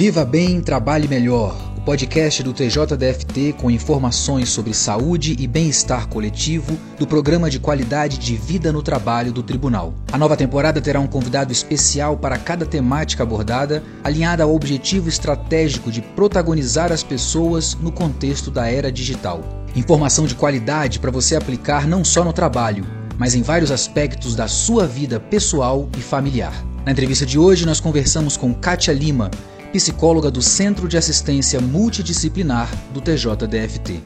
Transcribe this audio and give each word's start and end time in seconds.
Viva 0.00 0.24
Bem, 0.24 0.62
Trabalhe 0.62 1.06
Melhor, 1.06 1.54
o 1.76 1.80
podcast 1.82 2.42
do 2.42 2.54
TJDFT 2.54 3.52
com 3.58 3.70
informações 3.70 4.48
sobre 4.48 4.72
saúde 4.72 5.36
e 5.38 5.46
bem-estar 5.46 6.08
coletivo 6.08 6.74
do 6.98 7.06
programa 7.06 7.50
de 7.50 7.58
qualidade 7.58 8.16
de 8.16 8.34
vida 8.34 8.72
no 8.72 8.82
trabalho 8.82 9.30
do 9.30 9.42
Tribunal. 9.42 9.92
A 10.10 10.16
nova 10.16 10.38
temporada 10.38 10.80
terá 10.80 10.98
um 10.98 11.06
convidado 11.06 11.52
especial 11.52 12.16
para 12.16 12.38
cada 12.38 12.64
temática 12.64 13.24
abordada, 13.24 13.82
alinhada 14.02 14.42
ao 14.42 14.54
objetivo 14.54 15.06
estratégico 15.06 15.90
de 15.90 16.00
protagonizar 16.00 16.90
as 16.90 17.02
pessoas 17.02 17.74
no 17.74 17.92
contexto 17.92 18.50
da 18.50 18.70
era 18.70 18.90
digital. 18.90 19.42
Informação 19.76 20.24
de 20.24 20.34
qualidade 20.34 20.98
para 20.98 21.10
você 21.10 21.36
aplicar 21.36 21.86
não 21.86 22.02
só 22.06 22.24
no 22.24 22.32
trabalho, 22.32 22.86
mas 23.18 23.34
em 23.34 23.42
vários 23.42 23.70
aspectos 23.70 24.34
da 24.34 24.48
sua 24.48 24.86
vida 24.86 25.20
pessoal 25.20 25.90
e 25.98 26.00
familiar. 26.00 26.54
Na 26.86 26.92
entrevista 26.92 27.26
de 27.26 27.38
hoje, 27.38 27.66
nós 27.66 27.80
conversamos 27.80 28.38
com 28.38 28.54
Kátia 28.54 28.94
Lima, 28.94 29.30
psicóloga 29.72 30.32
do 30.32 30.42
Centro 30.42 30.88
de 30.88 30.98
Assistência 30.98 31.60
Multidisciplinar 31.60 32.68
do 32.92 33.00
TJDFT. 33.00 34.02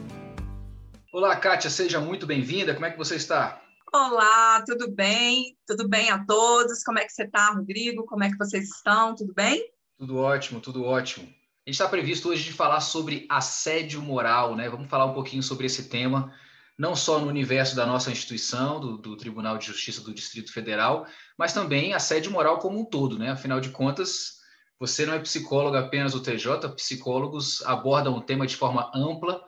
Olá, 1.11 1.35
Kátia, 1.37 1.71
seja 1.71 1.99
muito 1.99 2.27
bem-vinda. 2.27 2.75
Como 2.75 2.85
é 2.85 2.91
que 2.91 2.97
você 2.97 3.15
está? 3.15 3.59
Olá, 3.91 4.61
tudo 4.63 4.91
bem? 4.91 5.57
Tudo 5.65 5.89
bem 5.89 6.11
a 6.11 6.23
todos? 6.23 6.83
Como 6.83 6.99
é 6.99 7.05
que 7.05 7.11
você 7.11 7.23
está, 7.23 7.49
Rodrigo? 7.49 8.05
Como 8.05 8.23
é 8.23 8.29
que 8.29 8.37
vocês 8.37 8.69
estão? 8.69 9.15
Tudo 9.15 9.33
bem? 9.33 9.65
Tudo 9.97 10.17
ótimo, 10.17 10.59
tudo 10.59 10.83
ótimo. 10.83 11.25
A 11.25 11.69
gente 11.69 11.79
está 11.79 11.89
previsto 11.89 12.29
hoje 12.29 12.43
de 12.43 12.53
falar 12.53 12.79
sobre 12.79 13.25
assédio 13.27 14.03
moral, 14.03 14.55
né? 14.55 14.69
Vamos 14.69 14.87
falar 14.87 15.05
um 15.05 15.15
pouquinho 15.15 15.41
sobre 15.41 15.65
esse 15.65 15.89
tema, 15.89 16.31
não 16.77 16.95
só 16.95 17.17
no 17.19 17.27
universo 17.27 17.75
da 17.75 17.87
nossa 17.87 18.11
instituição, 18.11 18.79
do, 18.79 18.99
do 18.99 19.17
Tribunal 19.17 19.57
de 19.57 19.65
Justiça 19.65 20.01
do 20.01 20.13
Distrito 20.13 20.53
Federal, 20.53 21.07
mas 21.35 21.53
também 21.53 21.95
assédio 21.95 22.31
moral 22.31 22.59
como 22.59 22.79
um 22.79 22.85
todo, 22.85 23.17
né? 23.17 23.31
Afinal 23.31 23.59
de 23.59 23.69
contas, 23.69 24.34
você 24.79 25.05
não 25.05 25.13
é 25.13 25.19
psicólogo 25.19 25.77
apenas 25.77 26.13
do 26.13 26.21
TJ, 26.21 26.69
psicólogos 26.75 27.61
abordam 27.65 28.15
o 28.15 28.21
tema 28.21 28.45
de 28.45 28.55
forma 28.55 28.91
ampla. 28.93 29.43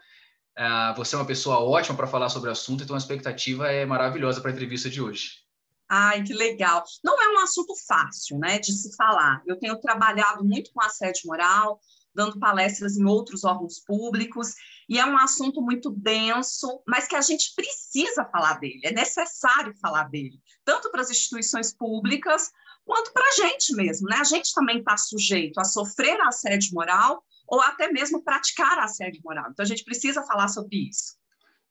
Uh, 0.58 0.96
você 0.96 1.16
é 1.16 1.20
uma 1.20 1.26
pessoa 1.26 1.60
ótima 1.60 1.96
para 1.96 2.08
falar 2.08 2.30
sobre 2.30 2.50
o 2.50 2.52
assunto, 2.52 2.84
então 2.84 2.96
a 2.96 3.00
expectativa 3.00 3.68
é 3.72 3.86
maravilhosa 3.86 4.42
para 4.42 4.50
a 4.50 4.54
entrevista 4.54 4.90
de 4.90 5.02
hoje. 5.02 5.46
Ai, 5.90 6.24
que 6.24 6.34
legal. 6.34 6.84
Não 7.04 7.22
é 7.22 7.30
um 7.30 7.40
assunto 7.40 7.74
fácil, 7.88 8.38
né, 8.40 8.60
de 8.60 8.74
se 8.74 8.96
falar. 8.96 9.42
Eu 9.46 9.58
tenho 9.58 9.80
trabalhado 9.80 10.44
muito 10.44 10.72
com 10.74 10.84
assédio 10.84 11.28
moral, 11.28 11.80
dando 12.14 12.40
palestras 12.40 12.98
em 12.98 13.06
outros 13.06 13.44
órgãos 13.44 13.80
públicos, 13.80 14.56
e 14.90 15.00
é 15.00 15.06
um 15.06 15.18
assunto 15.18 15.62
muito 15.62 15.92
denso, 15.92 16.82
mas 16.88 17.08
que 17.08 17.16
a 17.16 17.22
gente 17.22 17.54
precisa 17.56 18.26
falar 18.26 18.56
dele, 18.60 18.82
é 18.84 18.92
necessário 18.92 19.74
falar 19.80 20.06
dele, 20.06 20.42
tanto 20.66 20.90
para 20.90 21.02
as 21.02 21.12
instituições 21.12 21.74
públicas 21.74 22.52
quanto 22.88 23.12
para 23.12 23.28
a 23.28 23.48
gente 23.48 23.76
mesmo, 23.76 24.08
né? 24.08 24.16
A 24.18 24.24
gente 24.24 24.54
também 24.54 24.80
está 24.80 24.96
sujeito 24.96 25.60
a 25.60 25.66
sofrer 25.66 26.20
assédio 26.22 26.74
moral 26.74 27.22
ou 27.46 27.62
até 27.62 27.92
mesmo 27.92 28.24
praticar 28.24 28.80
assédio 28.80 29.22
moral. 29.24 29.50
Então 29.52 29.64
a 29.64 29.68
gente 29.68 29.84
precisa 29.84 30.24
falar 30.24 30.48
sobre 30.48 30.90
isso. 30.90 31.18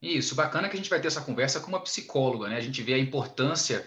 Isso, 0.00 0.34
bacana 0.34 0.68
que 0.68 0.74
a 0.74 0.76
gente 0.76 0.90
vai 0.90 1.00
ter 1.00 1.08
essa 1.08 1.22
conversa 1.22 1.58
com 1.58 1.68
uma 1.68 1.82
psicóloga, 1.82 2.48
né? 2.48 2.58
A 2.58 2.60
gente 2.60 2.82
vê 2.82 2.94
a 2.94 2.98
importância 2.98 3.84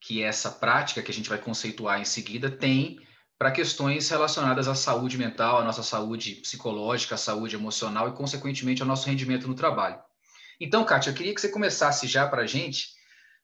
que 0.00 0.22
essa 0.22 0.50
prática 0.50 1.02
que 1.02 1.10
a 1.10 1.14
gente 1.14 1.28
vai 1.28 1.38
conceituar 1.38 2.00
em 2.00 2.04
seguida 2.04 2.50
tem 2.50 2.98
para 3.38 3.52
questões 3.52 4.08
relacionadas 4.10 4.68
à 4.68 4.74
saúde 4.74 5.16
mental, 5.16 5.58
à 5.58 5.64
nossa 5.64 5.82
saúde 5.82 6.36
psicológica, 6.36 7.14
à 7.14 7.18
saúde 7.18 7.54
emocional 7.54 8.08
e, 8.08 8.12
consequentemente, 8.12 8.82
ao 8.82 8.88
nosso 8.88 9.06
rendimento 9.06 9.46
no 9.46 9.54
trabalho. 9.54 9.98
Então, 10.60 10.84
Kátia, 10.84 11.10
eu 11.10 11.14
queria 11.14 11.34
que 11.34 11.40
você 11.40 11.48
começasse 11.48 12.06
já 12.06 12.28
para 12.28 12.42
a 12.42 12.46
gente 12.46 12.88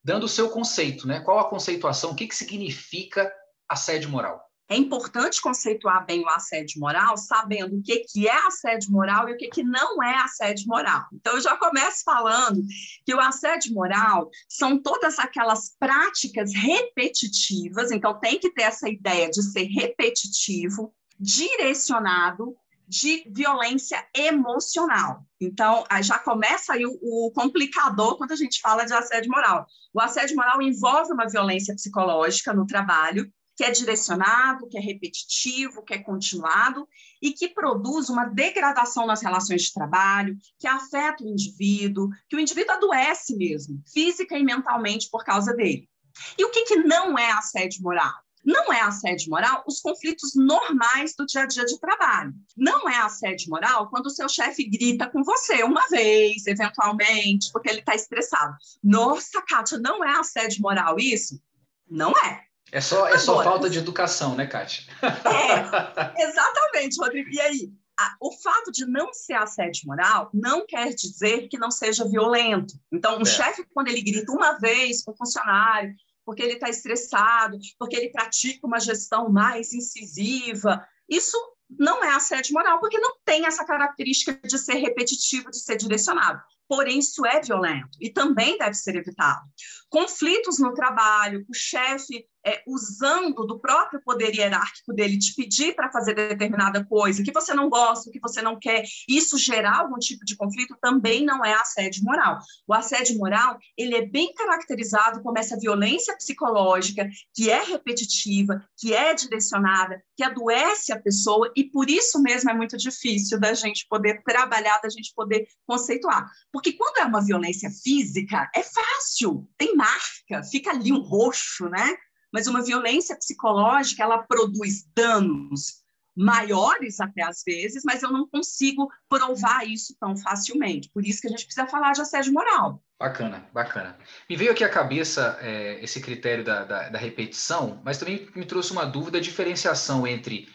dando 0.02 0.24
o 0.24 0.28
seu 0.28 0.48
conceito, 0.48 1.06
né? 1.06 1.20
Qual 1.20 1.38
a 1.38 1.48
conceituação, 1.48 2.10
o 2.10 2.14
que, 2.14 2.26
que 2.26 2.34
significa 2.36 3.30
assédio 3.68 4.10
moral? 4.10 4.40
É 4.70 4.76
importante 4.76 5.42
conceituar 5.42 6.06
bem 6.06 6.22
o 6.22 6.28
assédio 6.28 6.78
moral, 6.78 7.16
sabendo 7.16 7.76
o 7.76 7.82
que, 7.82 8.04
que 8.04 8.28
é 8.28 8.46
assédio 8.46 8.92
moral 8.92 9.28
e 9.28 9.32
o 9.32 9.36
que, 9.36 9.48
que 9.48 9.64
não 9.64 10.00
é 10.00 10.14
assédio 10.18 10.68
moral. 10.68 11.06
Então, 11.12 11.34
eu 11.34 11.40
já 11.40 11.56
começo 11.56 12.04
falando 12.04 12.62
que 13.04 13.12
o 13.12 13.18
assédio 13.18 13.74
moral 13.74 14.30
são 14.48 14.80
todas 14.80 15.18
aquelas 15.18 15.74
práticas 15.76 16.54
repetitivas, 16.54 17.90
então 17.90 18.20
tem 18.20 18.38
que 18.38 18.52
ter 18.52 18.62
essa 18.62 18.88
ideia 18.88 19.28
de 19.28 19.42
ser 19.42 19.64
repetitivo, 19.64 20.94
direcionado 21.18 22.56
de 22.90 23.22
violência 23.30 24.04
emocional. 24.12 25.24
Então, 25.40 25.84
já 26.02 26.18
começa 26.18 26.72
aí 26.72 26.84
o, 26.84 26.98
o, 27.00 27.30
complicador 27.30 28.18
quando 28.18 28.32
a 28.32 28.36
gente 28.36 28.60
fala 28.60 28.84
de 28.84 28.92
assédio 28.92 29.30
moral. 29.30 29.64
O 29.94 30.00
assédio 30.00 30.34
moral 30.34 30.60
envolve 30.60 31.12
uma 31.12 31.28
violência 31.28 31.72
psicológica 31.72 32.52
no 32.52 32.66
trabalho, 32.66 33.32
que 33.56 33.62
é 33.62 33.70
direcionado, 33.70 34.68
que 34.68 34.76
é 34.76 34.80
repetitivo, 34.80 35.84
que 35.84 35.94
é 35.94 35.98
continuado 35.98 36.88
e 37.22 37.30
que 37.30 37.48
produz 37.48 38.08
uma 38.08 38.24
degradação 38.24 39.06
nas 39.06 39.22
relações 39.22 39.62
de 39.62 39.72
trabalho, 39.72 40.36
que 40.58 40.66
afeta 40.66 41.22
o 41.22 41.28
indivíduo, 41.28 42.08
que 42.28 42.34
o 42.34 42.40
indivíduo 42.40 42.74
adoece 42.74 43.36
mesmo, 43.36 43.80
física 43.92 44.36
e 44.36 44.42
mentalmente 44.42 45.08
por 45.08 45.24
causa 45.24 45.54
dele. 45.54 45.88
E 46.36 46.44
o 46.44 46.50
que, 46.50 46.64
que 46.64 46.76
não 46.76 47.16
é 47.16 47.30
assédio 47.30 47.82
moral? 47.82 48.12
Não 48.50 48.72
é 48.72 48.80
assédio 48.80 49.30
moral 49.30 49.62
os 49.64 49.80
conflitos 49.80 50.32
normais 50.34 51.14
do 51.16 51.24
dia 51.24 51.42
a 51.42 51.46
dia 51.46 51.64
de 51.64 51.78
trabalho. 51.78 52.34
Não 52.56 52.88
é 52.88 52.98
assédio 52.98 53.48
moral 53.48 53.88
quando 53.88 54.06
o 54.06 54.10
seu 54.10 54.28
chefe 54.28 54.68
grita 54.68 55.08
com 55.08 55.22
você 55.22 55.62
uma 55.62 55.86
vez, 55.88 56.44
eventualmente, 56.48 57.52
porque 57.52 57.68
ele 57.68 57.78
está 57.78 57.94
estressado. 57.94 58.56
Nossa, 58.82 59.40
Kátia, 59.42 59.78
não 59.78 60.04
é 60.04 60.18
assédio 60.18 60.62
moral 60.62 60.98
isso? 60.98 61.40
Não 61.88 62.10
é. 62.10 62.42
É 62.72 62.80
só, 62.80 63.06
é 63.06 63.18
só 63.18 63.42
falta 63.44 63.70
de 63.70 63.78
educação, 63.78 64.34
né, 64.34 64.46
Kátia? 64.46 64.84
É, 65.02 66.22
exatamente, 66.24 67.00
Rodrigo. 67.00 67.30
E 67.30 67.40
aí, 67.40 67.72
o 68.20 68.32
fato 68.32 68.72
de 68.72 68.84
não 68.84 69.12
ser 69.12 69.34
assédio 69.34 69.86
moral 69.86 70.28
não 70.34 70.66
quer 70.66 70.92
dizer 70.92 71.48
que 71.48 71.58
não 71.58 71.70
seja 71.70 72.08
violento. 72.08 72.74
Então, 72.90 73.18
um 73.18 73.22
é. 73.22 73.24
chefe, 73.24 73.64
quando 73.72 73.88
ele 73.88 74.02
grita 74.02 74.32
uma 74.32 74.58
vez 74.58 75.04
com 75.04 75.12
o 75.12 75.16
funcionário, 75.16 75.94
porque 76.30 76.44
ele 76.44 76.52
está 76.52 76.68
estressado, 76.68 77.58
porque 77.76 77.96
ele 77.96 78.08
pratica 78.08 78.64
uma 78.64 78.78
gestão 78.78 79.28
mais 79.28 79.72
incisiva. 79.72 80.86
Isso 81.08 81.36
não 81.68 82.04
é 82.04 82.14
assédio 82.14 82.54
moral, 82.54 82.78
porque 82.78 83.00
não 83.00 83.16
tem 83.24 83.46
essa 83.46 83.64
característica 83.64 84.38
de 84.46 84.56
ser 84.56 84.74
repetitivo, 84.74 85.50
de 85.50 85.58
ser 85.58 85.74
direcionado. 85.74 86.40
Porém, 86.70 87.00
isso 87.00 87.26
é 87.26 87.40
violento 87.40 87.98
e 88.00 88.10
também 88.10 88.56
deve 88.56 88.74
ser 88.74 88.94
evitado. 88.94 89.40
Conflitos 89.88 90.60
no 90.60 90.72
trabalho, 90.72 91.44
o 91.50 91.52
chefe 91.52 92.24
é, 92.46 92.62
usando 92.66 93.44
do 93.46 93.58
próprio 93.58 94.00
poder 94.02 94.34
hierárquico 94.34 94.94
dele 94.94 95.18
te 95.18 95.34
pedir 95.34 95.74
para 95.74 95.90
fazer 95.90 96.14
determinada 96.14 96.84
coisa, 96.84 97.22
que 97.22 97.32
você 97.32 97.52
não 97.52 97.68
gosta, 97.68 98.10
que 98.10 98.20
você 98.20 98.40
não 98.40 98.58
quer, 98.58 98.84
isso 99.08 99.36
gerar 99.36 99.80
algum 99.80 99.98
tipo 99.98 100.24
de 100.24 100.36
conflito 100.36 100.76
também 100.80 101.24
não 101.24 101.44
é 101.44 101.52
assédio 101.54 102.04
moral. 102.04 102.38
O 102.66 102.72
assédio 102.72 103.18
moral, 103.18 103.58
ele 103.76 103.96
é 103.96 104.06
bem 104.06 104.32
caracterizado 104.32 105.22
como 105.22 105.38
essa 105.38 105.58
violência 105.58 106.16
psicológica 106.16 107.08
que 107.34 107.50
é 107.50 107.62
repetitiva, 107.62 108.64
que 108.78 108.94
é 108.94 109.12
direcionada, 109.12 110.00
que 110.16 110.24
adoece 110.24 110.92
a 110.92 111.00
pessoa 111.00 111.52
e 111.56 111.64
por 111.64 111.90
isso 111.90 112.22
mesmo 112.22 112.48
é 112.48 112.54
muito 112.54 112.76
difícil 112.76 113.38
da 113.38 113.54
gente 113.54 113.86
poder 113.88 114.22
trabalhar, 114.22 114.80
da 114.80 114.88
gente 114.88 115.12
poder 115.14 115.46
conceituar. 115.66 116.30
Porque 116.60 116.74
quando 116.74 116.98
é 116.98 117.04
uma 117.04 117.24
violência 117.24 117.70
física, 117.70 118.50
é 118.54 118.62
fácil, 118.62 119.48
tem 119.56 119.74
marca, 119.74 120.42
fica 120.50 120.70
ali 120.70 120.92
um 120.92 121.00
roxo, 121.00 121.68
né? 121.68 121.96
mas 122.32 122.46
uma 122.46 122.62
violência 122.62 123.16
psicológica 123.16 124.02
ela 124.02 124.18
produz 124.18 124.84
danos 124.94 125.80
maiores 126.16 127.00
até 127.00 127.22
às 127.22 127.42
vezes, 127.46 127.82
mas 127.84 128.02
eu 128.02 128.10
não 128.10 128.28
consigo 128.28 128.90
provar 129.08 129.66
isso 129.66 129.96
tão 129.98 130.16
facilmente. 130.16 130.90
Por 130.92 131.04
isso 131.04 131.20
que 131.20 131.28
a 131.28 131.30
gente 131.30 131.44
precisa 131.44 131.66
falar 131.66 131.92
de 131.92 132.02
assédio 132.02 132.32
moral. 132.32 132.82
Bacana, 132.98 133.48
bacana. 133.54 133.96
Me 134.28 134.36
veio 134.36 134.50
aqui 134.50 134.62
à 134.62 134.68
cabeça 134.68 135.38
é, 135.40 135.82
esse 135.82 136.00
critério 136.00 136.44
da, 136.44 136.64
da, 136.64 136.88
da, 136.90 136.98
repetição, 136.98 137.80
mas 137.84 137.96
também 137.96 138.28
me 138.34 138.44
trouxe 138.44 138.72
uma 138.72 138.84
dúvida, 138.84 139.18
a 139.18 139.20
diferenciação 139.20 140.06
entre... 140.06 140.48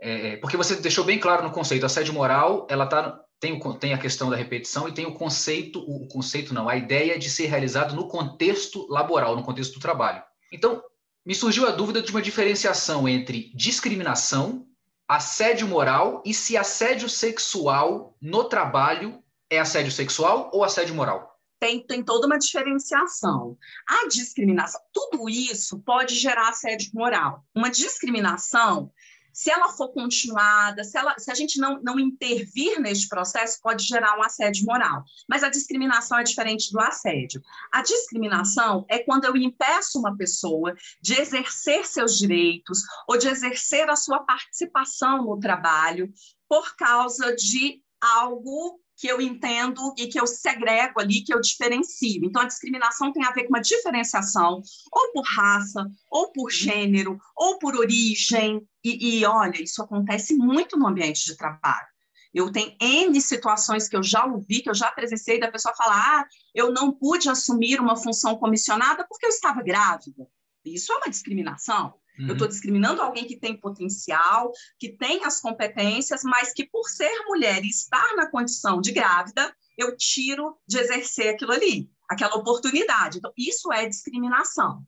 É, 0.00 0.36
porque 0.36 0.56
você 0.56 0.76
deixou 0.76 1.04
bem 1.04 1.18
claro 1.18 1.42
no 1.42 1.50
conceito, 1.50 1.86
assédio 1.86 2.14
moral, 2.14 2.66
ela 2.70 2.86
tá, 2.86 3.18
tem, 3.40 3.58
tem 3.78 3.94
a 3.94 3.98
questão 3.98 4.28
da 4.30 4.36
repetição 4.36 4.88
e 4.88 4.92
tem 4.92 5.06
o 5.06 5.14
conceito, 5.14 5.80
o 5.80 6.06
conceito 6.08 6.52
não, 6.52 6.68
a 6.68 6.76
ideia 6.76 7.18
de 7.18 7.30
ser 7.30 7.46
realizado 7.46 7.94
no 7.94 8.08
contexto 8.08 8.86
laboral, 8.88 9.36
no 9.36 9.44
contexto 9.44 9.74
do 9.74 9.80
trabalho. 9.80 10.22
Então, 10.52 10.82
me 11.24 11.34
surgiu 11.34 11.66
a 11.66 11.70
dúvida 11.70 12.02
de 12.02 12.10
uma 12.10 12.22
diferenciação 12.22 13.08
entre 13.08 13.52
discriminação, 13.54 14.66
assédio 15.06 15.68
moral 15.68 16.22
e 16.24 16.34
se 16.34 16.56
assédio 16.56 17.08
sexual 17.08 18.16
no 18.20 18.44
trabalho 18.44 19.22
é 19.50 19.58
assédio 19.58 19.92
sexual 19.92 20.50
ou 20.52 20.62
assédio 20.62 20.94
moral? 20.94 21.38
Tem, 21.60 21.84
tem 21.84 22.04
toda 22.04 22.26
uma 22.26 22.38
diferenciação. 22.38 23.56
A 23.88 24.06
discriminação, 24.06 24.80
tudo 24.92 25.28
isso 25.28 25.80
pode 25.80 26.14
gerar 26.14 26.50
assédio 26.50 26.90
moral. 26.94 27.44
Uma 27.54 27.70
discriminação 27.70 28.92
se 29.38 29.52
ela 29.52 29.68
for 29.68 29.92
continuada, 29.92 30.82
se, 30.82 30.98
ela, 30.98 31.16
se 31.16 31.30
a 31.30 31.34
gente 31.34 31.60
não, 31.60 31.80
não 31.80 31.96
intervir 31.96 32.80
neste 32.80 33.06
processo, 33.06 33.60
pode 33.62 33.84
gerar 33.84 34.18
um 34.18 34.22
assédio 34.24 34.66
moral. 34.66 35.04
Mas 35.28 35.44
a 35.44 35.48
discriminação 35.48 36.18
é 36.18 36.24
diferente 36.24 36.72
do 36.72 36.80
assédio. 36.80 37.40
A 37.70 37.80
discriminação 37.80 38.84
é 38.88 38.98
quando 38.98 39.26
eu 39.26 39.36
impeço 39.36 40.00
uma 40.00 40.16
pessoa 40.16 40.74
de 41.00 41.14
exercer 41.14 41.86
seus 41.86 42.18
direitos 42.18 42.80
ou 43.06 43.16
de 43.16 43.28
exercer 43.28 43.88
a 43.88 43.94
sua 43.94 44.24
participação 44.24 45.22
no 45.22 45.38
trabalho 45.38 46.12
por 46.48 46.74
causa 46.74 47.32
de 47.36 47.80
algo 48.00 48.80
que 48.98 49.06
eu 49.06 49.20
entendo 49.20 49.94
e 49.96 50.08
que 50.08 50.20
eu 50.20 50.26
segrego 50.26 51.00
ali, 51.00 51.22
que 51.22 51.32
eu 51.32 51.40
diferencio. 51.40 52.20
Então, 52.24 52.42
a 52.42 52.46
discriminação 52.46 53.12
tem 53.12 53.24
a 53.24 53.30
ver 53.30 53.44
com 53.44 53.50
uma 53.50 53.60
diferenciação, 53.60 54.60
ou 54.92 55.12
por 55.12 55.24
raça, 55.24 55.86
ou 56.10 56.32
por 56.32 56.50
gênero, 56.50 57.16
ou 57.36 57.58
por 57.60 57.76
origem. 57.76 58.60
E, 58.82 59.20
e 59.20 59.24
olha, 59.24 59.62
isso 59.62 59.80
acontece 59.80 60.34
muito 60.34 60.76
no 60.76 60.88
ambiente 60.88 61.24
de 61.24 61.36
trabalho. 61.36 61.86
Eu 62.34 62.50
tenho 62.50 62.76
N 62.80 63.20
situações 63.20 63.88
que 63.88 63.96
eu 63.96 64.02
já 64.02 64.26
ouvi, 64.26 64.60
que 64.60 64.68
eu 64.68 64.74
já 64.74 64.90
presenciei, 64.90 65.38
da 65.38 65.50
pessoa 65.50 65.74
falar: 65.74 66.20
ah, 66.20 66.26
eu 66.54 66.72
não 66.72 66.92
pude 66.92 67.28
assumir 67.30 67.80
uma 67.80 67.96
função 67.96 68.36
comissionada 68.36 69.06
porque 69.08 69.26
eu 69.26 69.30
estava 69.30 69.62
grávida. 69.62 70.26
Isso 70.64 70.92
é 70.92 70.96
uma 70.96 71.08
discriminação. 71.08 71.94
Uhum. 72.18 72.28
Eu 72.28 72.32
estou 72.32 72.48
discriminando 72.48 73.00
alguém 73.00 73.26
que 73.26 73.38
tem 73.38 73.56
potencial, 73.56 74.52
que 74.78 74.96
tem 74.96 75.24
as 75.24 75.40
competências, 75.40 76.22
mas 76.24 76.52
que 76.52 76.66
por 76.66 76.88
ser 76.88 77.12
mulher 77.26 77.64
e 77.64 77.68
estar 77.68 78.16
na 78.16 78.30
condição 78.30 78.80
de 78.80 78.92
grávida, 78.92 79.54
eu 79.76 79.96
tiro 79.96 80.56
de 80.66 80.78
exercer 80.78 81.34
aquilo 81.34 81.52
ali, 81.52 81.88
aquela 82.08 82.36
oportunidade. 82.36 83.18
Então, 83.18 83.32
isso 83.36 83.72
é 83.72 83.86
discriminação. 83.86 84.84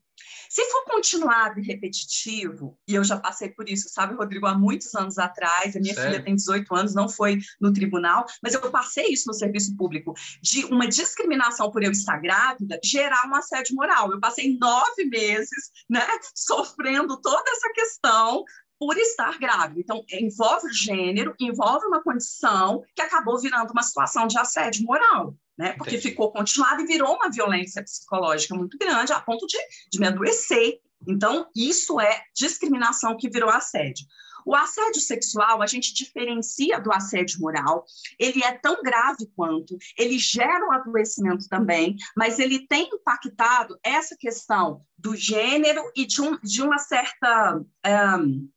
Se 0.50 0.64
for 0.68 0.84
continuado 0.84 1.60
e 1.60 1.62
repetitivo, 1.62 2.76
e 2.88 2.96
eu 2.96 3.04
já 3.04 3.16
passei 3.16 3.50
por 3.50 3.68
isso, 3.68 3.88
sabe, 3.88 4.16
Rodrigo, 4.16 4.46
há 4.46 4.58
muitos 4.58 4.92
anos 4.96 5.16
atrás, 5.16 5.76
a 5.76 5.78
minha 5.78 5.94
Sério? 5.94 6.10
filha 6.10 6.24
tem 6.24 6.34
18 6.34 6.74
anos, 6.74 6.92
não 6.92 7.08
foi 7.08 7.38
no 7.60 7.72
tribunal, 7.72 8.26
mas 8.42 8.54
eu 8.54 8.60
passei 8.68 9.06
isso 9.12 9.28
no 9.28 9.32
serviço 9.32 9.76
público, 9.76 10.12
de 10.42 10.64
uma 10.64 10.88
discriminação 10.88 11.70
por 11.70 11.84
eu 11.84 11.92
estar 11.92 12.18
grávida 12.18 12.80
gerar 12.84 13.28
um 13.28 13.36
assédio 13.36 13.76
moral. 13.76 14.10
Eu 14.10 14.18
passei 14.18 14.58
nove 14.58 15.04
meses, 15.04 15.70
né, 15.88 16.04
sofrendo 16.34 17.20
toda 17.20 17.48
essa 17.52 17.72
questão 17.72 18.44
por 18.76 18.96
estar 18.96 19.38
grávida. 19.38 19.78
Então, 19.78 20.02
envolve 20.10 20.72
gênero, 20.72 21.32
envolve 21.38 21.86
uma 21.86 22.02
condição 22.02 22.82
que 22.96 23.02
acabou 23.02 23.38
virando 23.38 23.70
uma 23.70 23.84
situação 23.84 24.26
de 24.26 24.36
assédio 24.36 24.84
moral 24.84 25.36
né? 25.60 25.74
Porque 25.74 25.96
Entendi. 25.96 26.08
ficou 26.08 26.32
continuado 26.32 26.80
e 26.80 26.86
virou 26.86 27.14
uma 27.16 27.30
violência 27.30 27.82
psicológica 27.82 28.54
muito 28.54 28.78
grande, 28.78 29.12
a 29.12 29.20
ponto 29.20 29.46
de, 29.46 29.58
de 29.92 30.00
me 30.00 30.06
adoecer. 30.06 30.80
Então, 31.06 31.46
isso 31.54 32.00
é 32.00 32.22
discriminação 32.34 33.14
que 33.14 33.28
virou 33.28 33.50
assédio. 33.50 34.06
O 34.46 34.54
assédio 34.56 35.02
sexual, 35.02 35.60
a 35.60 35.66
gente 35.66 35.92
diferencia 35.92 36.80
do 36.80 36.90
assédio 36.90 37.40
moral. 37.40 37.84
Ele 38.18 38.42
é 38.42 38.52
tão 38.52 38.82
grave 38.82 39.26
quanto, 39.36 39.76
ele 39.98 40.18
gera 40.18 40.66
um 40.66 40.72
adoecimento 40.72 41.46
também, 41.46 41.94
mas 42.16 42.38
ele 42.38 42.66
tem 42.66 42.88
impactado 42.90 43.78
essa 43.84 44.16
questão 44.18 44.80
do 44.96 45.14
gênero 45.14 45.82
e 45.94 46.06
de, 46.06 46.22
um, 46.22 46.38
de 46.42 46.62
uma 46.62 46.78
certa 46.78 47.60
um, 48.18 48.48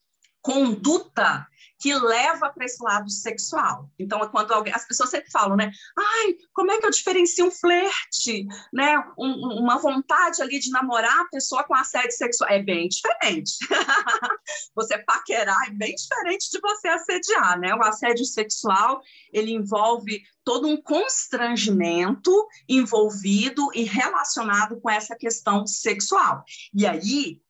conduta 0.44 1.48
que 1.80 1.94
leva 1.94 2.50
para 2.50 2.64
esse 2.64 2.82
lado 2.82 3.10
sexual. 3.10 3.90
Então, 3.98 4.22
é 4.22 4.28
quando 4.28 4.52
alguém, 4.52 4.72
as 4.72 4.86
pessoas 4.86 5.10
sempre 5.10 5.30
falam, 5.30 5.56
né? 5.56 5.70
Ai, 5.98 6.34
como 6.52 6.70
é 6.70 6.78
que 6.78 6.86
eu 6.86 6.90
diferencio 6.90 7.46
um 7.46 7.50
flerte, 7.50 8.46
né? 8.72 8.96
Um, 9.18 9.60
uma 9.60 9.78
vontade 9.78 10.40
ali 10.40 10.58
de 10.60 10.70
namorar 10.70 11.20
a 11.20 11.28
pessoa 11.28 11.64
com 11.64 11.74
assédio 11.74 12.12
sexual. 12.12 12.50
É 12.50 12.62
bem 12.62 12.88
diferente. 12.88 13.52
você 14.74 14.98
paquerar 14.98 15.68
é 15.68 15.70
bem 15.70 15.94
diferente 15.94 16.50
de 16.50 16.60
você 16.60 16.88
assediar, 16.88 17.58
né? 17.58 17.74
O 17.74 17.82
assédio 17.82 18.24
sexual, 18.24 19.00
ele 19.32 19.52
envolve 19.52 20.22
todo 20.44 20.68
um 20.68 20.80
constrangimento 20.80 22.30
envolvido 22.68 23.70
e 23.74 23.82
relacionado 23.82 24.78
com 24.80 24.90
essa 24.90 25.16
questão 25.16 25.66
sexual. 25.66 26.44
E 26.72 26.86
aí, 26.86 27.40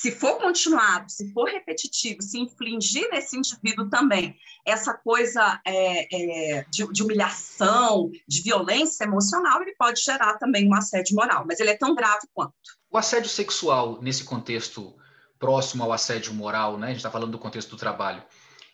se 0.00 0.10
for 0.10 0.38
continuado, 0.38 1.10
se 1.10 1.32
for 1.32 1.48
repetitivo, 1.48 2.20
se 2.20 2.38
infligir 2.38 3.08
nesse 3.10 3.36
indivíduo 3.36 3.88
também 3.88 4.36
essa 4.66 4.92
coisa 4.92 5.60
é, 5.64 6.58
é, 6.58 6.64
de, 6.68 6.86
de, 6.92 7.02
humilhação, 7.02 8.10
de 8.26 8.42
violência 8.42 9.04
emocional, 9.04 9.62
ele 9.62 9.74
pode 9.78 10.00
gerar 10.00 10.34
também 10.34 10.68
um 10.68 10.74
assédio 10.74 11.14
moral, 11.14 11.44
mas 11.46 11.60
ele 11.60 11.70
é 11.70 11.76
tão 11.76 11.94
grave 11.94 12.26
quanto. 12.32 12.54
O 12.90 12.98
assédio 12.98 13.30
sexual, 13.30 14.02
nesse 14.02 14.24
contexto 14.24 14.94
próximo 15.38 15.84
ao 15.84 15.92
assédio 15.92 16.34
moral, 16.34 16.76
né? 16.76 16.86
a 16.86 16.90
gente 16.90 16.98
está 16.98 17.10
falando 17.10 17.32
do 17.32 17.38
contexto 17.38 17.70
do 17.70 17.76
trabalho, 17.76 18.22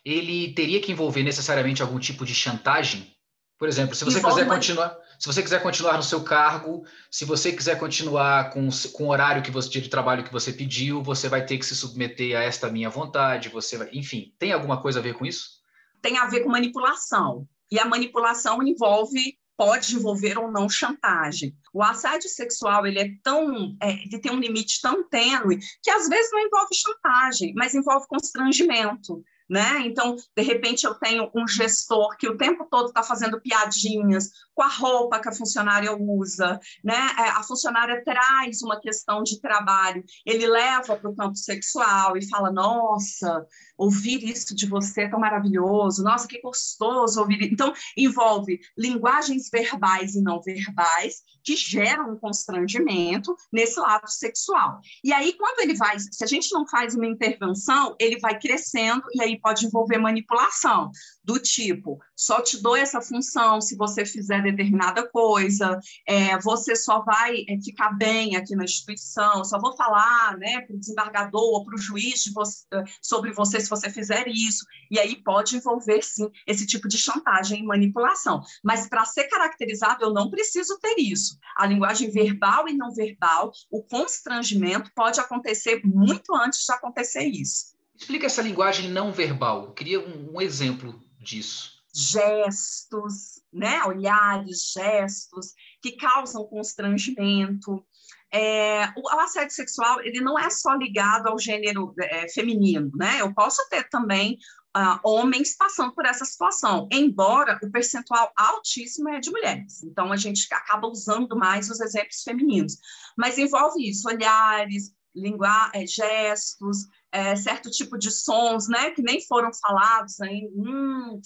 ele 0.03 0.53
teria 0.53 0.81
que 0.81 0.91
envolver 0.91 1.23
necessariamente 1.23 1.81
algum 1.81 1.99
tipo 1.99 2.25
de 2.25 2.33
chantagem? 2.33 3.15
Por 3.59 3.67
exemplo, 3.67 3.95
se 3.95 4.03
você 4.03 4.21
quiser 4.21 4.47
continuar 4.47 4.97
se 5.21 5.27
você 5.27 5.43
quiser 5.43 5.61
continuar 5.61 5.97
no 5.97 6.03
seu 6.03 6.23
cargo, 6.23 6.83
se 7.11 7.25
você 7.25 7.51
quiser 7.51 7.77
continuar 7.77 8.49
com, 8.49 8.67
com 8.91 9.03
o 9.03 9.09
horário 9.09 9.43
que 9.43 9.51
você 9.51 9.79
de 9.79 9.87
trabalho 9.87 10.23
que 10.23 10.31
você 10.31 10.51
pediu, 10.51 11.03
você 11.03 11.29
vai 11.29 11.45
ter 11.45 11.59
que 11.59 11.65
se 11.65 11.75
submeter 11.75 12.35
a 12.35 12.41
esta 12.41 12.71
minha 12.71 12.89
vontade, 12.89 13.47
você 13.47 13.77
vai, 13.77 13.87
enfim, 13.93 14.33
tem 14.39 14.51
alguma 14.51 14.81
coisa 14.81 14.97
a 14.97 15.01
ver 15.03 15.13
com 15.13 15.23
isso? 15.23 15.61
Tem 16.01 16.17
a 16.17 16.25
ver 16.25 16.39
com 16.39 16.49
manipulação. 16.49 17.47
E 17.69 17.79
a 17.79 17.85
manipulação 17.85 18.63
envolve 18.63 19.37
pode 19.55 19.95
envolver 19.95 20.39
ou 20.39 20.51
não 20.51 20.67
chantagem. 20.67 21.55
O 21.71 21.83
assédio 21.83 22.27
sexual 22.27 22.87
ele 22.87 22.97
é 22.97 23.09
tão, 23.21 23.77
é, 23.79 23.91
ele 23.91 24.19
tem 24.19 24.31
um 24.31 24.39
limite 24.39 24.81
tão 24.81 25.07
tênue 25.07 25.59
que 25.83 25.91
às 25.91 26.09
vezes 26.09 26.31
não 26.31 26.39
envolve 26.39 26.73
chantagem, 26.73 27.53
mas 27.55 27.75
envolve 27.75 28.07
constrangimento 28.07 29.23
né? 29.51 29.81
Então, 29.85 30.15
de 30.15 30.43
repente, 30.43 30.85
eu 30.85 30.93
tenho 30.93 31.29
um 31.35 31.45
gestor 31.45 32.15
que 32.15 32.25
o 32.25 32.37
tempo 32.37 32.65
todo 32.71 32.87
está 32.87 33.03
fazendo 33.03 33.41
piadinhas 33.41 34.29
com 34.55 34.63
a 34.63 34.69
roupa 34.69 35.19
que 35.19 35.27
a 35.27 35.33
funcionária 35.33 35.93
usa, 35.93 36.57
né? 36.81 36.95
É, 37.19 37.29
a 37.31 37.43
funcionária 37.43 38.01
traz 38.01 38.61
uma 38.61 38.79
questão 38.79 39.23
de 39.23 39.41
trabalho, 39.41 40.05
ele 40.25 40.47
leva 40.47 40.95
para 40.95 41.09
o 41.09 41.15
campo 41.15 41.35
sexual 41.35 42.15
e 42.15 42.29
fala: 42.29 42.49
Nossa, 42.49 43.45
ouvir 43.77 44.23
isso 44.23 44.55
de 44.55 44.65
você 44.65 45.01
é 45.01 45.09
tão 45.09 45.19
maravilhoso, 45.19 46.01
nossa, 46.01 46.29
que 46.29 46.39
gostoso 46.39 47.19
ouvir. 47.19 47.41
Isso. 47.41 47.51
Então, 47.51 47.73
envolve 47.97 48.57
linguagens 48.77 49.49
verbais 49.51 50.15
e 50.15 50.21
não 50.21 50.41
verbais 50.41 51.23
que 51.43 51.57
geram 51.57 52.13
um 52.13 52.17
constrangimento 52.17 53.35
nesse 53.51 53.79
lado 53.79 54.09
sexual. 54.09 54.79
E 55.03 55.11
aí, 55.11 55.33
quando 55.33 55.59
ele 55.59 55.75
vai, 55.75 55.99
se 55.99 56.23
a 56.23 56.27
gente 56.27 56.53
não 56.53 56.65
faz 56.65 56.95
uma 56.95 57.07
intervenção, 57.07 57.95
ele 57.99 58.17
vai 58.19 58.39
crescendo 58.39 59.03
e 59.13 59.21
aí 59.21 59.40
pode 59.41 59.65
envolver 59.65 59.97
manipulação, 59.97 60.91
do 61.23 61.39
tipo, 61.39 61.99
só 62.15 62.41
te 62.41 62.61
dou 62.61 62.75
essa 62.75 63.01
função 63.01 63.61
se 63.61 63.75
você 63.75 64.05
fizer 64.05 64.41
determinada 64.41 65.07
coisa, 65.07 65.79
é, 66.07 66.37
você 66.39 66.75
só 66.75 67.01
vai 67.01 67.45
é, 67.47 67.59
ficar 67.63 67.91
bem 67.91 68.35
aqui 68.35 68.55
na 68.55 68.63
instituição, 68.63 69.43
só 69.43 69.59
vou 69.59 69.75
falar 69.75 70.37
né, 70.37 70.61
para 70.61 70.75
o 70.75 70.79
desembargador 70.79 71.41
ou 71.41 71.65
para 71.65 71.75
o 71.75 71.77
juiz 71.77 72.23
você, 72.33 72.65
sobre 73.01 73.31
você 73.31 73.59
se 73.59 73.69
você 73.69 73.89
fizer 73.89 74.27
isso. 74.27 74.65
E 74.89 74.99
aí 74.99 75.15
pode 75.23 75.55
envolver, 75.55 76.01
sim, 76.01 76.29
esse 76.47 76.65
tipo 76.65 76.87
de 76.87 76.97
chantagem 76.97 77.59
e 77.59 77.65
manipulação. 77.65 78.41
Mas 78.63 78.87
para 78.87 79.05
ser 79.05 79.25
caracterizado, 79.25 80.03
eu 80.03 80.13
não 80.13 80.29
preciso 80.29 80.77
ter 80.79 80.95
isso. 80.97 81.37
A 81.57 81.65
linguagem 81.65 82.09
verbal 82.09 82.67
e 82.67 82.73
não 82.73 82.93
verbal, 82.93 83.51
o 83.69 83.83
constrangimento 83.83 84.91
pode 84.95 85.19
acontecer 85.19 85.81
muito 85.85 86.35
antes 86.35 86.65
de 86.65 86.73
acontecer 86.73 87.25
isso. 87.25 87.71
Explica 88.01 88.25
essa 88.25 88.41
linguagem 88.41 88.89
não 88.89 89.11
verbal. 89.11 89.65
Eu 89.65 89.73
queria 89.73 89.99
um, 89.99 90.33
um 90.33 90.41
exemplo 90.41 90.99
disso. 91.19 91.79
Gestos, 91.93 93.43
né? 93.53 93.83
olhares, 93.83 94.71
gestos 94.73 95.53
que 95.79 95.91
causam 95.91 96.47
constrangimento. 96.47 97.85
É, 98.33 98.91
o, 98.97 99.07
assédio 99.19 99.53
sexual 99.53 100.01
ele 100.01 100.19
não 100.19 100.39
é 100.39 100.49
só 100.49 100.73
ligado 100.73 101.27
ao 101.27 101.37
gênero 101.37 101.93
é, 101.99 102.27
feminino, 102.27 102.91
né? 102.95 103.21
Eu 103.21 103.33
posso 103.35 103.61
ter 103.69 103.87
também 103.89 104.39
uh, 104.75 104.99
homens 105.03 105.55
passando 105.55 105.93
por 105.93 106.05
essa 106.05 106.25
situação, 106.25 106.87
embora 106.91 107.59
o 107.61 107.69
percentual 107.69 108.31
altíssimo 108.35 109.09
é 109.09 109.19
de 109.19 109.29
mulheres. 109.29 109.83
Então 109.83 110.11
a 110.11 110.17
gente 110.17 110.47
acaba 110.51 110.87
usando 110.87 111.35
mais 111.35 111.69
os 111.69 111.79
exemplos 111.81 112.23
femininos, 112.23 112.77
mas 113.17 113.37
envolve 113.37 113.87
isso, 113.87 114.07
olhares, 114.07 114.91
linguar, 115.13 115.69
é, 115.73 115.85
gestos, 115.85 116.87
é, 117.11 117.35
certo 117.35 117.69
tipo 117.69 117.97
de 117.97 118.09
sons, 118.09 118.67
né, 118.67 118.91
que 118.91 119.01
nem 119.01 119.21
foram 119.21 119.51
falados 119.53 120.19
ainda, 120.21 120.49
hum, 120.55 121.19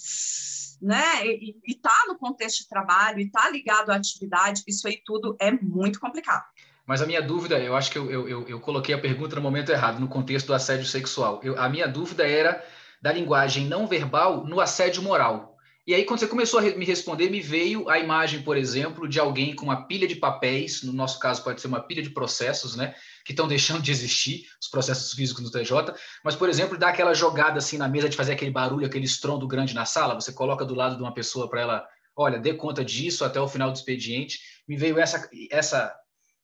né, 0.82 1.26
e 1.26 1.56
está 1.66 2.04
no 2.08 2.18
contexto 2.18 2.62
de 2.62 2.68
trabalho, 2.68 3.20
e 3.20 3.24
está 3.24 3.48
ligado 3.48 3.90
à 3.90 3.96
atividade, 3.96 4.62
isso 4.66 4.86
aí 4.88 5.00
tudo 5.04 5.36
é 5.40 5.50
muito 5.50 6.00
complicado. 6.00 6.44
Mas 6.86 7.02
a 7.02 7.06
minha 7.06 7.20
dúvida, 7.20 7.58
eu 7.58 7.74
acho 7.74 7.90
que 7.90 7.98
eu, 7.98 8.28
eu, 8.28 8.48
eu 8.48 8.60
coloquei 8.60 8.94
a 8.94 9.00
pergunta 9.00 9.34
no 9.34 9.42
momento 9.42 9.72
errado, 9.72 9.98
no 9.98 10.06
contexto 10.06 10.46
do 10.46 10.54
assédio 10.54 10.86
sexual. 10.86 11.40
Eu, 11.42 11.60
a 11.60 11.68
minha 11.68 11.88
dúvida 11.88 12.24
era 12.26 12.64
da 13.02 13.12
linguagem 13.12 13.66
não 13.66 13.88
verbal 13.88 14.44
no 14.44 14.60
assédio 14.60 15.02
moral. 15.02 15.55
E 15.86 15.94
aí, 15.94 16.04
quando 16.04 16.18
você 16.18 16.26
começou 16.26 16.58
a 16.58 16.62
me 16.62 16.84
responder, 16.84 17.30
me 17.30 17.40
veio 17.40 17.88
a 17.88 17.96
imagem, 17.96 18.42
por 18.42 18.56
exemplo, 18.56 19.08
de 19.08 19.20
alguém 19.20 19.54
com 19.54 19.66
uma 19.66 19.86
pilha 19.86 20.08
de 20.08 20.16
papéis, 20.16 20.82
no 20.82 20.92
nosso 20.92 21.20
caso 21.20 21.44
pode 21.44 21.60
ser 21.60 21.68
uma 21.68 21.80
pilha 21.80 22.02
de 22.02 22.10
processos, 22.10 22.74
né? 22.74 22.92
Que 23.24 23.32
estão 23.32 23.46
deixando 23.48 23.80
de 23.80 23.92
existir, 23.92 24.46
os 24.60 24.66
processos 24.66 25.12
físicos 25.12 25.44
no 25.44 25.50
TJ, 25.50 25.94
mas, 26.24 26.34
por 26.34 26.48
exemplo, 26.48 26.76
dá 26.76 26.88
aquela 26.88 27.14
jogada 27.14 27.58
assim 27.58 27.78
na 27.78 27.86
mesa 27.86 28.08
de 28.08 28.16
fazer 28.16 28.32
aquele 28.32 28.50
barulho, 28.50 28.84
aquele 28.84 29.04
estrondo 29.04 29.46
grande 29.46 29.76
na 29.76 29.84
sala, 29.84 30.16
você 30.16 30.32
coloca 30.32 30.64
do 30.64 30.74
lado 30.74 30.96
de 30.96 31.02
uma 31.02 31.14
pessoa 31.14 31.48
para 31.48 31.60
ela, 31.60 31.88
olha, 32.16 32.40
dê 32.40 32.52
conta 32.52 32.84
disso 32.84 33.24
até 33.24 33.40
o 33.40 33.46
final 33.46 33.70
do 33.70 33.76
expediente. 33.76 34.40
Me 34.66 34.76
veio 34.76 34.98
essa, 34.98 35.30
essa, 35.52 35.94